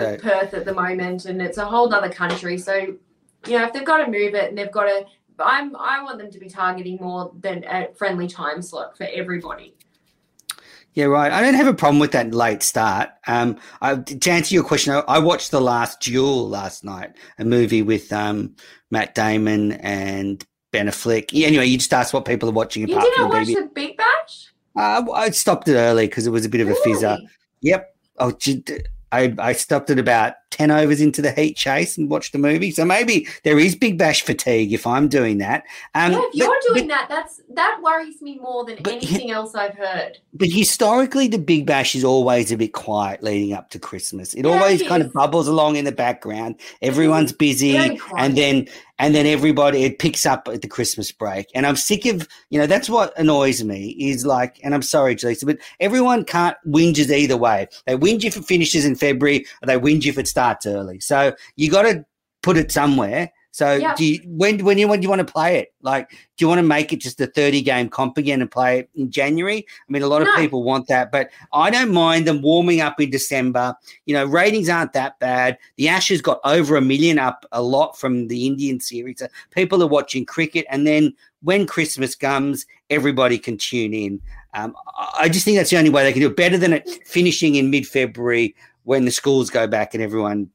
[0.04, 0.18] Okay.
[0.18, 2.58] Perth at the moment, and it's a whole other country.
[2.58, 2.76] So,
[3.48, 5.06] you know, if they've got to move it and they've got to,
[5.40, 9.76] I'm I want them to be targeting more than a friendly time slot for everybody.
[10.94, 11.32] Yeah, right.
[11.32, 13.10] I don't have a problem with that late start.
[13.26, 17.46] Um, I, to answer your question, I, I watched The Last Duel last night, a
[17.46, 18.56] movie with um,
[18.92, 21.30] Matt Damon and Ben Affleck.
[21.32, 23.56] Yeah, anyway, you just asked what people are watching You didn't the watch baby.
[23.56, 24.54] the Big Bash?
[24.76, 27.18] Uh, I stopped it early because it was a bit of a fizzer.
[27.62, 27.96] Yep.
[28.20, 28.34] Oh,
[29.12, 32.70] I, I stopped at about 10 overs into the heat chase and watch the movie.
[32.70, 35.64] So maybe there is Big Bash fatigue if I'm doing that.
[35.96, 39.32] Um, yeah, if you're but- doing that, that's that worries me more than But- anything
[39.32, 40.20] else I've heard.
[40.34, 44.34] But historically, the Big Bash is always a bit quiet leading up to Christmas.
[44.36, 46.56] It Yeah, always it kind of bubbles along in the background.
[46.82, 48.68] Everyone's busy, and then
[49.00, 51.48] and then everybody it picks up at the Christmas break.
[51.56, 54.60] And I'm sick of you know that's what annoys me is like.
[54.64, 57.68] And I'm sorry, Jelisa, but everyone can't whinges either way.
[57.86, 61.00] They whinge if it finishes in February, or they whinge if it starts early.
[61.00, 62.06] So you got to
[62.42, 63.32] put it somewhere.
[63.52, 65.76] So do you, when when you when do you want to play it?
[65.84, 68.80] Like, do you want to make it just a thirty game comp again and play
[68.80, 69.60] it in January?
[69.60, 70.36] I mean, a lot of No.
[70.38, 73.76] people want that, but I don't mind them warming up in December.
[74.08, 75.60] You know, ratings aren't that bad.
[75.76, 79.20] The Ashes got over a million up a lot from the Indian series.
[79.20, 81.14] So people are watching cricket, and then
[81.44, 84.20] when Christmas comes, everybody can tune in.
[84.56, 86.36] Um, I I just think that's the only way they can do it.
[86.36, 90.50] Better than it finishing in mid February when the schools go back and everyone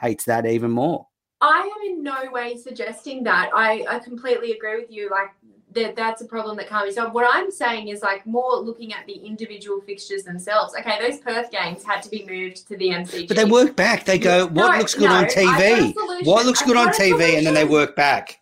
[0.00, 1.06] hates that even more.
[1.40, 3.50] I am in no way suggesting that.
[3.54, 5.10] I, I completely agree with you.
[5.10, 5.30] Like
[5.72, 7.14] that, that's a problem that can't be solved.
[7.14, 10.74] What I'm saying is like more looking at the individual fixtures themselves.
[10.78, 13.28] Okay, those Perth games had to be moved to the MCG.
[13.28, 14.04] But they work back.
[14.04, 16.26] They go, No, what looks good no, on I've got a TV?
[16.26, 17.36] What looks good on TV?
[17.36, 18.40] And then they work back.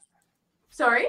[0.71, 1.07] Sorry.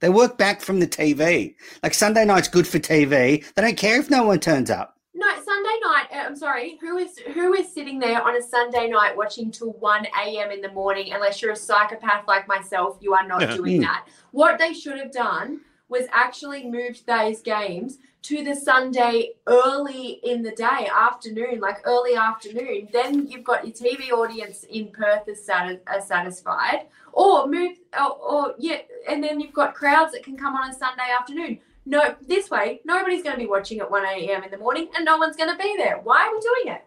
[0.00, 1.54] They work back from the TV.
[1.82, 3.44] Like Sunday night's good for TV.
[3.54, 4.98] They don't care if no one turns up.
[5.14, 6.03] No, Sunday night.
[6.03, 6.78] uh, I'm sorry.
[6.80, 10.50] Who is who is sitting there on a Sunday night watching till one a.m.
[10.50, 11.12] in the morning?
[11.12, 13.56] Unless you're a psychopath like myself, you are not Yeah.
[13.56, 14.06] doing that.
[14.30, 20.42] What they should have done was actually moved those games to the Sunday early in
[20.42, 22.88] the day, afternoon, like early afternoon.
[22.90, 28.12] Then you've got your TV audience in Perth is sati- are satisfied, or move, or,
[28.16, 31.60] or yeah, and then you've got crowds that can come on a Sunday afternoon.
[31.86, 34.42] No, this way, nobody's going to be watching at 1 a.m.
[34.42, 36.00] in the morning and no one's going to be there.
[36.02, 36.84] Why are we doing it?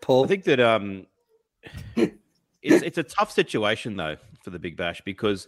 [0.00, 1.06] Paul, I think that um,
[1.96, 5.46] it's it's a tough situation though for the Big Bash because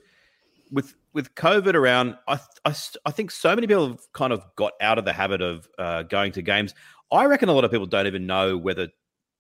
[0.71, 2.75] with with COVID around, I I,
[3.07, 6.03] I think so many people have kind of got out of the habit of uh,
[6.03, 6.75] going to games.
[7.11, 8.89] I reckon a lot of people don't even know whether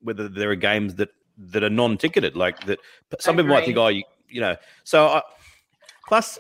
[0.01, 2.79] whether there are games that that are non-ticketed, like that.
[3.21, 3.83] Some people might think, Agree.
[3.83, 4.57] oh, you, you know.
[4.85, 5.23] So I,
[6.07, 6.39] plus,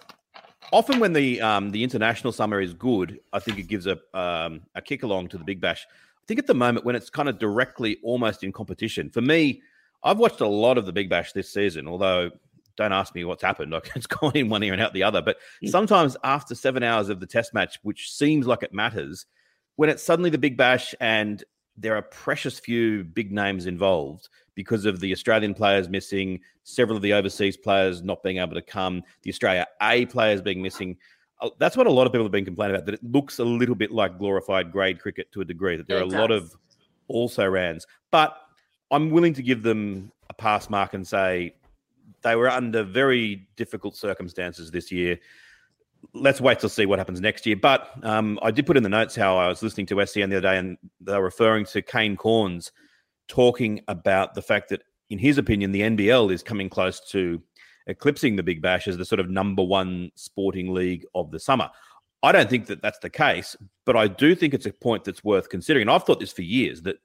[0.73, 4.63] often when the um, the international summer is good, I think it gives a um,
[4.75, 5.87] a kick along to the Big Bash.
[5.91, 9.11] I think at the moment when it's kind of directly almost in competition.
[9.11, 9.63] For me,
[10.03, 12.31] I've watched a lot of the Big Bash this season, although
[12.77, 13.73] don't ask me what's happened.
[13.73, 15.23] Like it's gone in one ear and out the other.
[15.23, 19.27] But sometimes after seven hours of the test match, which seems like it matters,
[19.77, 21.43] when it's suddenly the Big Bash and
[21.77, 27.03] there are precious few big names involved because of the Australian players missing, several of
[27.03, 30.97] the overseas players not being able to come, the Australia A players being missing.
[31.41, 32.87] Uh, That's what a lot of people have been complaining about.
[32.87, 35.77] That it looks a little bit like glorified grade cricket to a degree.
[35.77, 36.55] That there are It a lot of
[37.09, 38.37] also rans, but
[38.91, 41.55] I'm willing to give them a pass mark and say
[42.23, 45.19] they were under very difficult circumstances this year.
[46.15, 47.57] Let's wait to see what happens next year.
[47.57, 50.37] But um, I did put in the notes how I was listening to SEN the
[50.37, 52.71] other day, and they were referring to Kane Cornes
[53.29, 57.41] talking about the fact that, in his opinion, the NBL is coming close to
[57.87, 61.71] eclipsing the Big Bash as the sort of number one sporting league of the summer.
[62.23, 65.25] I don't think that that's the case, but I do think it's a point that's
[65.25, 65.83] worth considering.
[65.83, 66.97] And I've thought this for years that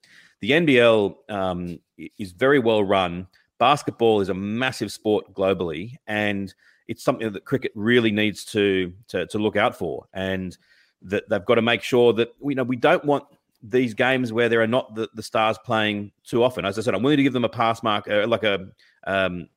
[0.42, 1.80] the NBL um,
[2.20, 3.28] is very well run.
[3.58, 6.54] Basketball is a massive sport globally, and
[6.88, 10.08] it's something that cricket really needs to to, to look out for.
[10.14, 10.58] And
[11.04, 13.26] that they've got to make sure that you know we don't want
[13.64, 16.66] these games where there are not the, the stars playing too often.
[16.66, 18.68] As I said, I'm willing to give them a pass mark, uh, like a
[19.06, 19.48] um,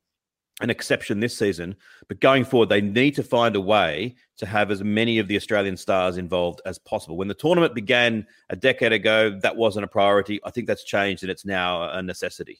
[0.61, 1.74] an exception this season.
[2.09, 5.37] But going forward, they need to find a way to have as many of the
[5.37, 7.16] Australian stars involved as possible.
[7.16, 10.41] When the tournament began a decade ago, that wasn't a priority.
[10.45, 12.59] I think that's changed and it's now a necessity.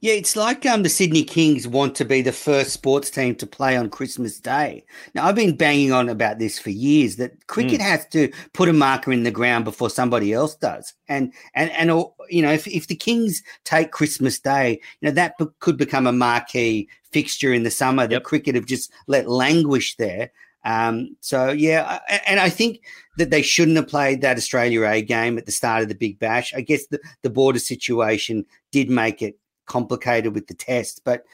[0.00, 3.46] Yeah, it's like um, the Sydney Kings want to be the first sports team to
[3.46, 4.84] play on Christmas Day.
[5.14, 7.84] Now, I've been banging on about this for years that cricket mm.
[7.84, 10.92] has to put a marker in the ground before somebody else does.
[11.08, 11.88] And and and
[12.28, 16.12] you know, if, if the Kings take Christmas Day, you know that could become a
[16.12, 18.24] marquee fixture in the summer that yep.
[18.24, 20.30] cricket have just let languish there.
[20.66, 22.80] Um, so yeah, and I think
[23.16, 26.18] that they shouldn't have played that Australia A game at the start of the Big
[26.18, 26.52] Bash.
[26.54, 31.24] I guess the, the border situation did make it complicated with the test, but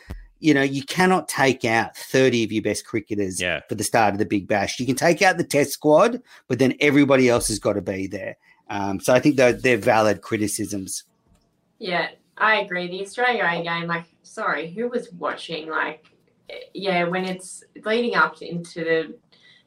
[0.41, 3.61] you know, you cannot take out 30 of your best cricketers yeah.
[3.69, 4.81] for the start of the Big Bash.
[4.81, 8.07] You can take out the test squad, but then everybody else has got to be
[8.07, 8.37] there.
[8.71, 11.05] Um, so I think they're, they're valid criticisms.
[11.79, 12.09] Yeah,
[12.39, 12.89] I agree.
[12.89, 15.69] The Australia A game, like, sorry, who was watching?
[15.69, 16.07] Like,
[16.73, 19.15] yeah, when it's leading up into the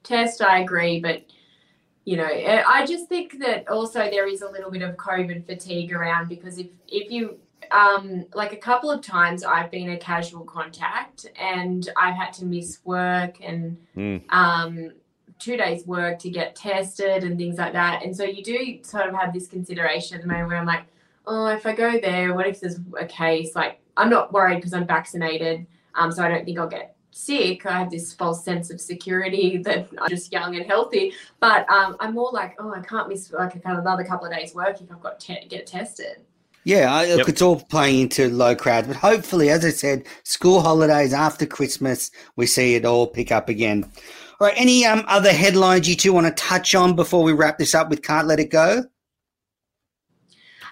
[0.02, 1.00] test, I agree.
[1.00, 1.24] But,
[2.06, 5.94] you know, I just think that also there is a little bit of COVID fatigue
[5.94, 7.38] around because if, if you
[7.72, 12.46] um, like a couple of times I've been a casual contact and I've had to
[12.46, 14.22] miss work and mm.
[14.32, 14.92] um,
[15.40, 18.04] two days work to get tested and things like that.
[18.04, 20.86] And so you do sort of have this consideration at the moment where I'm like,
[21.26, 23.56] oh, if I go there, what if there's a case?
[23.56, 25.66] Like, I'm not worried because I'm vaccinated.
[25.96, 27.66] Um, so I don't think I'll get sick.
[27.66, 31.14] I have this false sense of security that I'm just young and healthy.
[31.40, 34.82] But um, I'm more like, oh, I can't miss like another couple of days work
[34.82, 36.24] if I've got to get tested.
[36.66, 37.28] Yeah, I, yep.
[37.28, 42.10] it's all playing into low crowds, but hopefully, as I said, school holidays after Christmas,
[42.38, 43.84] we see it all pick up again.
[44.40, 47.58] All right, any um, other headlines you two want to touch on before we wrap
[47.58, 48.86] this up with Can't Let It Go?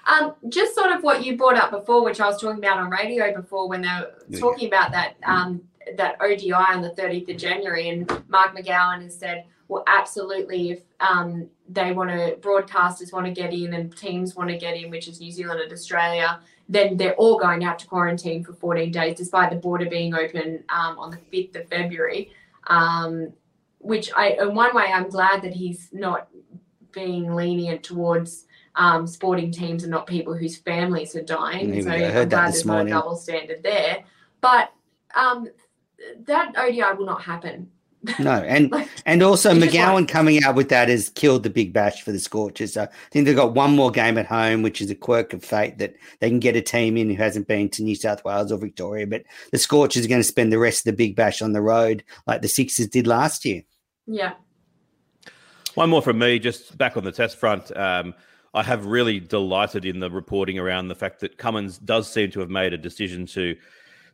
[0.08, 2.90] Um, just sort of what you brought up before, which I was talking about on
[2.90, 5.62] radio before when they were talking about that um,
[5.98, 10.82] that ODI on the 30th of January, and Mark McGowan has said, well, absolutely, if
[11.00, 14.92] um, they want to, broadcasters want to get in and teams want to get in,
[14.92, 18.52] which is New Zealand and Australia, then they're all going to have to quarantine for
[18.52, 22.34] 14 days, despite the border being open um, on the 5th of February.
[22.68, 23.32] Um,
[23.78, 26.28] which I, in one way, I'm glad that he's not
[26.92, 31.82] being lenient towards um, sporting teams and not people whose families are dying.
[31.82, 34.04] So I'm glad there's no double standard there.
[34.42, 34.74] But
[35.16, 35.48] um,
[36.26, 37.72] that ODI will not happen.
[38.20, 38.74] No, and
[39.06, 42.74] and also McGowan coming out with that has killed the big bash for the Scorchers.
[42.74, 45.44] So I think they've got one more game at home, which is a quirk of
[45.44, 48.52] fate that they can get a team in who hasn't been to New South Wales
[48.52, 49.08] or Victoria.
[49.08, 51.62] But the Scorchers are going to spend the rest of the big bash on the
[51.62, 53.64] road, like the Sixers did last year.
[54.08, 54.34] Yeah.
[55.76, 57.76] One more from me, just back on the test front.
[57.78, 58.14] Um,
[58.54, 62.42] I have really delighted in the reporting around the fact that Cummins does seem to
[62.42, 63.56] have made a decision to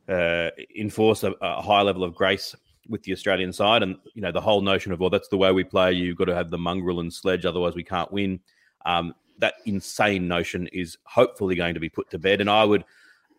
[0.08, 2.56] uh, enforce a, a high level of grace
[2.90, 5.52] with the Australian side, and you know the whole notion of well, that's the way
[5.52, 5.94] we play.
[5.94, 8.40] You've got to have the mongrel and sledge, otherwise we can't win.
[8.86, 12.84] Um, that insane notion is hopefully going to be put to bed, and I would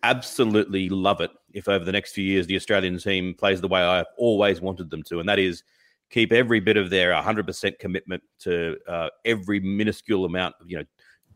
[0.03, 3.83] absolutely love it if over the next few years the Australian team plays the way
[3.83, 5.63] I've always wanted them to, and that is
[6.11, 10.85] keep every bit of their 100% commitment to uh, every minuscule amount of, you know,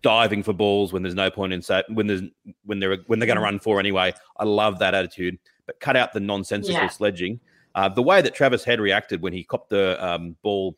[0.03, 2.23] diving for balls when there's no point in set when there's
[2.65, 4.13] when they're when they're going to run for anyway.
[4.37, 6.89] I love that attitude, but cut out the nonsensical yeah.
[6.89, 7.41] sledging.
[7.75, 10.77] Uh, the way that Travis Head reacted when he copped the um, ball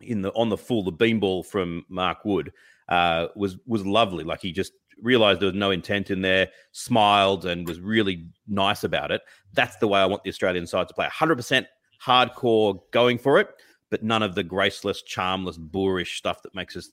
[0.00, 2.52] in the on the full, the beam ball from Mark Wood,
[2.88, 4.24] uh, was was lovely.
[4.24, 8.84] Like he just realized there was no intent in there, smiled, and was really nice
[8.84, 9.22] about it.
[9.52, 11.06] That's the way I want the Australian side to play.
[11.06, 11.66] 100%
[12.02, 13.48] hardcore going for it,
[13.90, 16.90] but none of the graceless, charmless, boorish stuff that makes us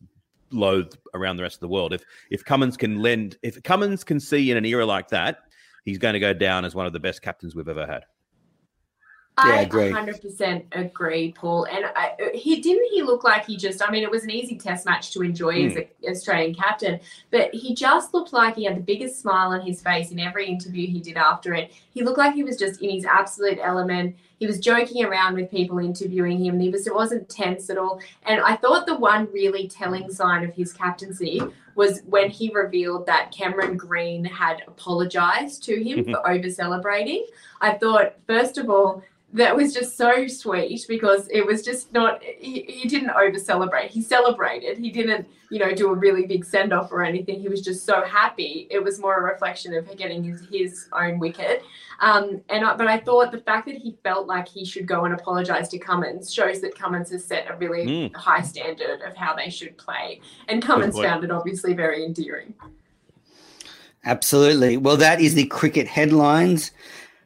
[0.51, 1.93] loathe around the rest of the world.
[1.93, 5.39] If if Cummins can lend, if Cummins can see in an era like that,
[5.85, 8.03] he's going to go down as one of the best captains we've ever had.
[9.35, 9.89] I agree.
[9.89, 11.65] 100% agree, Paul.
[11.65, 14.57] And I, he didn't he look like he just, I mean, it was an easy
[14.57, 15.71] test match to enjoy mm.
[15.71, 16.99] as an Australian captain,
[17.31, 20.47] but he just looked like he had the biggest smile on his face in every
[20.47, 21.73] interview he did after it.
[21.91, 24.15] He looked like he was just in his absolute element.
[24.37, 26.59] He he was joking around with people interviewing him.
[26.59, 28.01] He was it wasn't tense at all.
[28.25, 31.41] And I thought the one really telling sign of his captaincy
[31.75, 37.25] was when he revealed that Cameron Green had apologized to him for over celebrating.
[37.61, 39.01] I thought, first of all,
[39.33, 43.89] that was just so sweet because it was just not he, he didn't over celebrate
[43.89, 44.77] he celebrated.
[44.77, 47.39] He didn't you know do a really big send off or anything.
[47.39, 48.67] He was just so happy.
[48.69, 51.63] It was more a reflection of getting his, his own wicket.
[51.99, 55.05] Um, and I, but I thought the fact that he felt like he should go
[55.05, 58.15] and apologize to Cummins shows that Cummins has set a really Mm.
[58.15, 60.21] high standard of how they should play.
[60.47, 62.53] And Cummins found it obviously very endearing.
[64.05, 64.77] Absolutely.
[64.77, 66.71] Well, that is the cricket headlines.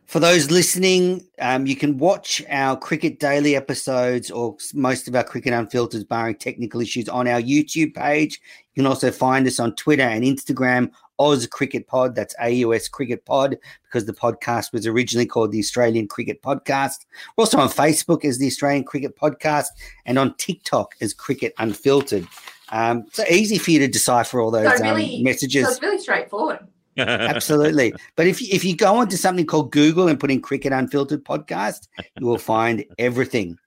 [0.08, 5.24] For those listening, um, you can watch our Cricket Daily episodes or most of our
[5.26, 8.40] Cricket Unfiltered, barring technical issues, on our YouTube page.
[8.74, 12.16] You can also find us on Twitter and Instagram, Oz Cricket Pod.
[12.16, 17.06] That's AUS Cricket Pod, because the podcast was originally called the Australian Cricket Podcast.
[17.36, 19.68] We're also on Facebook as the Australian Cricket Podcast
[20.06, 22.26] and on TikTok as Cricket Unfiltered.
[22.70, 25.66] Um, so easy for you to decipher all those So really- um, messages.
[25.66, 26.60] so it's really straightforward
[26.98, 27.94] Absolutely.
[28.16, 31.88] But if if you go onto something called Google and put in Cricket Unfiltered podcast,
[32.20, 33.58] you will find everything.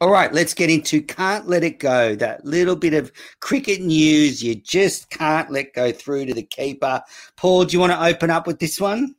[0.00, 2.14] All right, let's get into Can't Let It Go.
[2.14, 7.02] That little bit of cricket news you just can't let go through to the keeper.
[7.36, 9.14] Paul, do you want to open up with this one?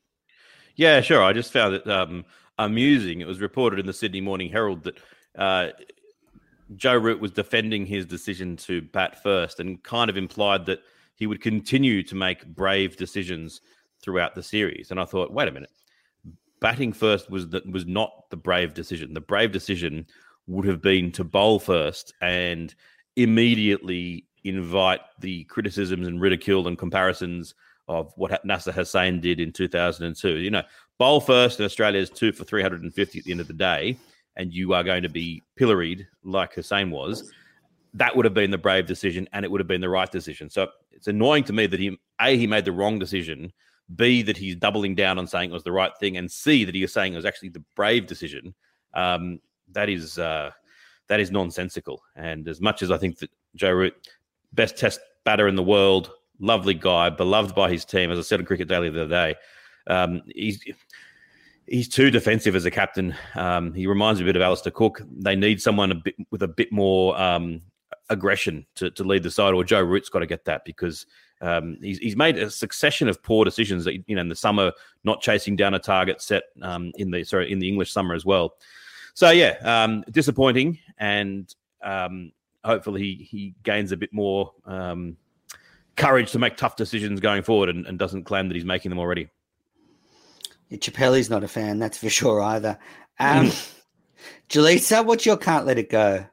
[0.76, 1.24] Yeah, sure.
[1.24, 2.26] I just found it um,
[2.58, 3.22] amusing.
[3.22, 4.98] It was reported in the Sydney Morning Herald that
[5.38, 5.68] uh,
[6.76, 10.80] Joe Root was defending his decision to bat first and kind of implied that
[11.16, 13.62] he would continue to make brave decisions
[14.02, 14.92] throughout the series.
[14.92, 15.72] And I thought, wait a minute,
[16.60, 19.14] batting first was was not the brave decision.
[19.14, 20.06] The brave decision
[20.48, 22.74] would have been to bowl first and
[23.16, 27.56] immediately invite the criticisms and ridicule and comparisons
[27.88, 30.38] of what Nasser Hussain did in 2002.
[30.38, 30.64] You know,
[30.98, 33.98] bowl first and Australia's two for 350 at the end of the day,
[34.36, 37.32] and you are going to be pilloried like Hussain was.
[37.96, 40.50] That would have been the brave decision, and it would have been the right decision.
[40.50, 43.52] So it's annoying to me that he a he made the wrong decision,
[43.96, 46.76] b that he's doubling down on saying it was the right thing, and c that
[46.76, 48.54] he is saying it was actually the brave decision.
[48.94, 49.40] Um,
[49.72, 50.52] that is uh,
[51.08, 52.02] that is nonsensical.
[52.16, 53.96] And as much as I think that Joe Root,
[54.54, 58.40] best Test batter in the world, lovely guy, beloved by his team, as I said
[58.40, 59.36] on Cricket Daily the other day,
[59.88, 60.64] um, he's
[61.68, 63.16] he's too defensive as a captain.
[63.36, 65.02] Um, he reminds me a bit of Alastair Cook.
[65.12, 67.62] They need someone a bit with a bit more um,
[68.10, 71.06] aggression to, to lead the side, or Joe Root's got to get that because
[71.42, 73.86] um, he's, he's made a succession of poor decisions.
[73.86, 74.72] That, you know, in the summer,
[75.04, 78.26] not chasing down a target set um, in the sorry in the English summer as
[78.26, 78.56] well.
[79.14, 81.54] So yeah, um, disappointing, and
[81.84, 82.32] um,
[82.64, 85.18] hopefully he, he gains a bit more um,
[85.96, 89.00] courage to make tough decisions going forward, and, and doesn't claim that he's making them
[89.00, 89.30] already.
[90.70, 92.78] Yeah, Chappell's not a fan, that's for sure either.
[93.18, 93.50] Um,
[94.50, 96.26] Jelisa, what's your Can't Let It Go?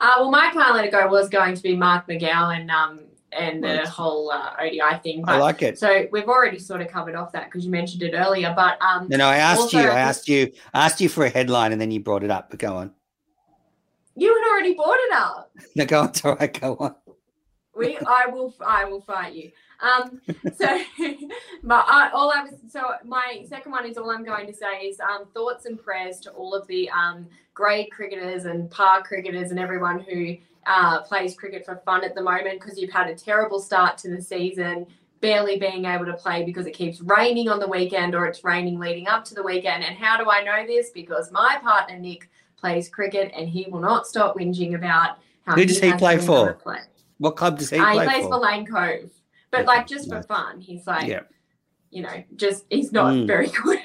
[0.00, 3.00] Uh, well, my can't let it go was going to be Mark McGowan um,
[3.32, 3.86] and the Right.
[3.88, 5.24] whole uh, ODI thing.
[5.26, 5.78] I like it.
[5.78, 8.52] so we've already sort of covered off that because you mentioned it earlier.
[8.56, 9.88] But um, No, no, I asked Also, you.
[9.88, 10.52] I I asked you.
[10.72, 12.50] I asked you for a headline, and then you brought it up.
[12.50, 12.92] But go on.
[14.16, 15.50] you had already brought it up.
[15.76, 16.08] No, go on.
[16.10, 16.60] It's all right.
[16.60, 16.94] Go on.
[17.76, 19.50] We, I will, I will fight you.
[19.84, 20.20] Um,
[20.56, 20.80] so,
[21.62, 24.86] but I, all I was, so my second one is all I'm going to say
[24.86, 29.50] is um, thoughts and prayers to all of the um, grade cricketers and par cricketers
[29.50, 33.14] and everyone who uh, plays cricket for fun at the moment because you've had a
[33.14, 34.86] terrible start to the season,
[35.20, 38.78] barely being able to play because it keeps raining on the weekend or it's raining
[38.78, 39.84] leading up to the weekend.
[39.84, 40.90] And how do I know this?
[40.90, 45.66] Because my partner Nick plays cricket and he will not stop whinging about how Who
[45.66, 46.54] does he has play for?
[46.54, 46.80] play.
[47.18, 48.32] What club does he Uh, he plays for?
[48.32, 49.10] for Lane Cove,
[49.56, 50.60] but like just for fun.
[50.60, 51.20] He's like, Yeah.
[51.90, 53.26] you know, just he's not Mm.
[53.26, 53.80] very good.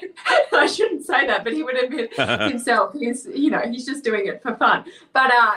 [0.52, 2.14] I shouldn't say that, but he would admit
[2.52, 2.94] himself.
[2.98, 4.84] He's, you know, he's just doing it for fun.
[5.12, 5.54] But uh,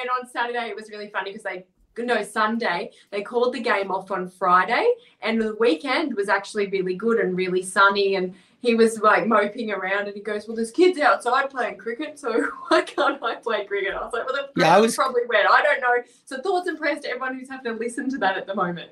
[0.00, 1.66] and on Saturday it was really funny because they.
[1.98, 2.90] No, Sunday.
[3.10, 7.36] They called the game off on Friday, and the weekend was actually really good and
[7.36, 8.14] really sunny.
[8.14, 12.18] And he was like moping around, and he goes, "Well, there's kids outside playing cricket,
[12.18, 12.30] so
[12.68, 15.44] why can't I play cricket?" I was like, "Well, the Yeah, I was- probably wet.
[15.50, 18.38] I don't know." So thoughts and prayers to everyone who's having to listen to that
[18.38, 18.88] at the moment.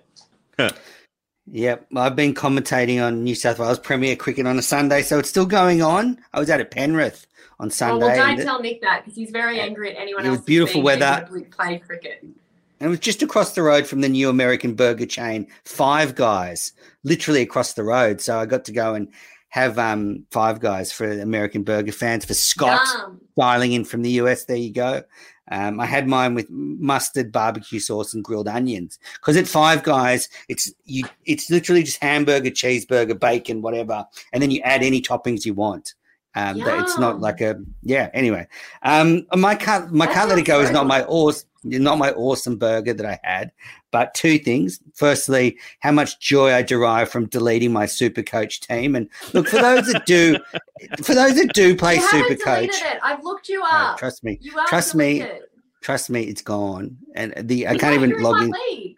[1.53, 5.29] Yep, I've been commentating on New South Wales Premier Cricket on a Sunday, so it's
[5.29, 6.19] still going on.
[6.33, 7.27] I was out at Penrith
[7.59, 8.07] on Sunday.
[8.07, 10.39] well, don't tell Nick that because he's very angry at anyone It was else.
[10.39, 11.29] that's beautiful weather.
[11.51, 12.21] Play cricket.
[12.23, 12.33] and
[12.81, 17.43] it was just across the road from the new American burger chain, Five Guys, literally
[17.43, 18.21] across the road.
[18.21, 19.09] So I got to go and
[19.49, 22.25] have um, Five Guys for American burger fans.
[22.25, 23.21] For Scott Yum.
[23.37, 25.03] dialing in from the US, there you go.
[25.51, 28.99] Um, I had mine with mustard, barbecue sauce, and grilled onions.
[29.15, 34.51] Because at Five Guys, it's you, it's literally just hamburger, cheeseburger, bacon, whatever, and then
[34.51, 35.95] you add any toppings you want.
[36.37, 38.09] Um, it's not like a yeah.
[38.15, 38.47] Anyway,
[38.83, 42.13] um, my can't my That can't let it go is not my awesome not my
[42.13, 43.53] awesome burger that I had,
[43.91, 44.81] but two things.
[44.95, 48.95] Firstly, how much joy I derive from deleting my super coach team.
[48.95, 50.39] And look for those that do,
[51.03, 52.71] for those that do play you super coach.
[52.71, 52.99] it.
[53.03, 53.99] I've looked you no, up.
[53.99, 55.27] trust me, you are trust me,
[55.81, 58.51] trust me, it's gone, and the I can't even log in.
[58.71, 58.97] league.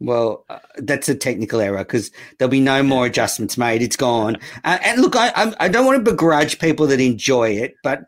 [0.00, 3.80] Well, uh, that's a technical error because there'll be no more adjustments made.
[3.80, 4.36] It's gone.
[4.64, 8.04] Uh, and look, I, I'm, I don't want to begrudge people that enjoy it, but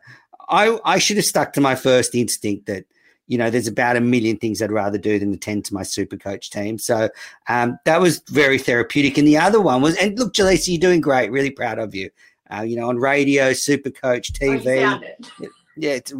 [0.49, 2.85] I, I should have stuck to my first instinct that,
[3.27, 6.17] you know, there's about a million things I'd rather do than attend to my super
[6.17, 6.77] coach team.
[6.79, 7.09] So
[7.47, 9.17] um, that was very therapeutic.
[9.17, 11.31] And the other one was, and look, Jelisa, you're doing great.
[11.31, 12.09] Really proud of you.
[12.49, 15.27] Uh, you know, on radio, super coach, Oh, TV found it.
[15.75, 16.13] yeah, it's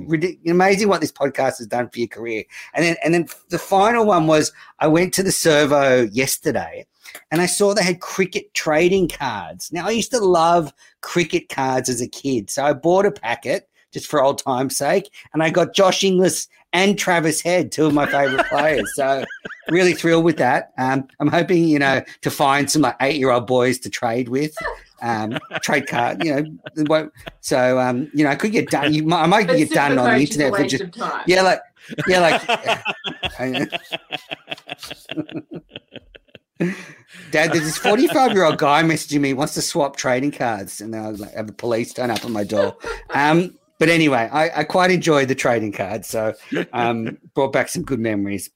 [0.45, 2.43] amazing what this podcast has done for your career.
[2.73, 6.85] And then, and then the final one was I went to the servo yesterday,
[7.31, 9.71] and I saw they had cricket trading cards.
[9.71, 13.66] Now I used to love cricket cards as a kid, so I bought a packet
[13.91, 17.93] just for old time's sake, and I got Josh Inglis and Travis Head, two of
[17.93, 18.89] my favorite players.
[18.95, 19.23] So
[19.69, 20.71] really thrilled with that.
[20.77, 24.29] Um, I'm hoping you know to find some like eight year old boys to trade
[24.29, 24.55] with.
[24.99, 26.57] Um, trade card, you
[26.87, 27.11] know.
[27.41, 28.95] So, um, you know, I could get done.
[28.95, 30.97] You, might- I might But get done on the Coach is a internet for just
[31.27, 31.61] yeah, like
[32.07, 32.41] yeah, like
[37.31, 40.95] Dad, there's this 45 year old guy messaging me wants to swap trading cards, and
[40.95, 42.75] I was like, have the police turn up at my door.
[43.11, 46.33] Um, but anyway, I, I quite enjoyed the trading cards, so
[46.73, 48.49] um, brought back some good memories.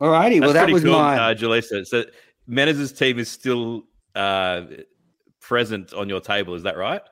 [0.00, 1.86] All righty, well that pretty was cool, my uh, Jelisa.
[1.86, 2.04] So
[2.48, 4.62] Menczel's team is still uh,
[5.40, 6.54] present on your table.
[6.54, 7.02] Is that right?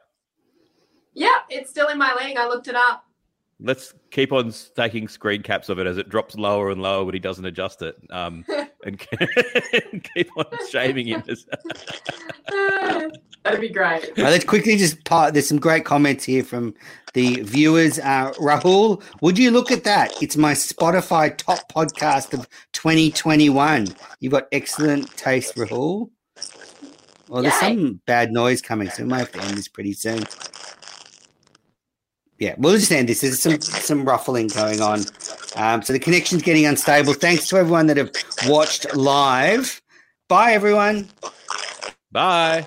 [1.15, 2.37] Yeah, it's still in my league.
[2.37, 3.05] I looked it up.
[3.61, 7.05] Let's keep on s- taking screen caps of it as it drops lower and lower,
[7.05, 7.97] but he doesn't adjust it.
[8.11, 8.45] Um,
[8.85, 8.99] and
[10.15, 11.23] keep on shaming him.
[13.45, 14.17] As- That'd be great.
[14.17, 15.33] Let's quickly just part.
[15.35, 16.75] There's some great comments here from
[17.15, 17.99] the viewers.
[17.99, 20.13] Uh, Rahul, would you look at that?
[20.23, 23.89] It's my Spotify top podcast of 2021.
[24.21, 26.11] You've got excellent taste, Rahul.
[27.29, 27.75] Well, there's Yay.
[27.77, 30.23] some bad noise coming, so we might have to end this pretty soon.
[32.39, 33.21] Yeah, we'll just end this.
[33.21, 35.01] There's some some ruffling going on.
[35.57, 37.15] Um, so the connection's getting unstable.
[37.15, 38.11] Thanks to everyone that have
[38.47, 39.81] watched live.
[40.29, 41.09] Bye, everyone.
[42.11, 42.67] Bye.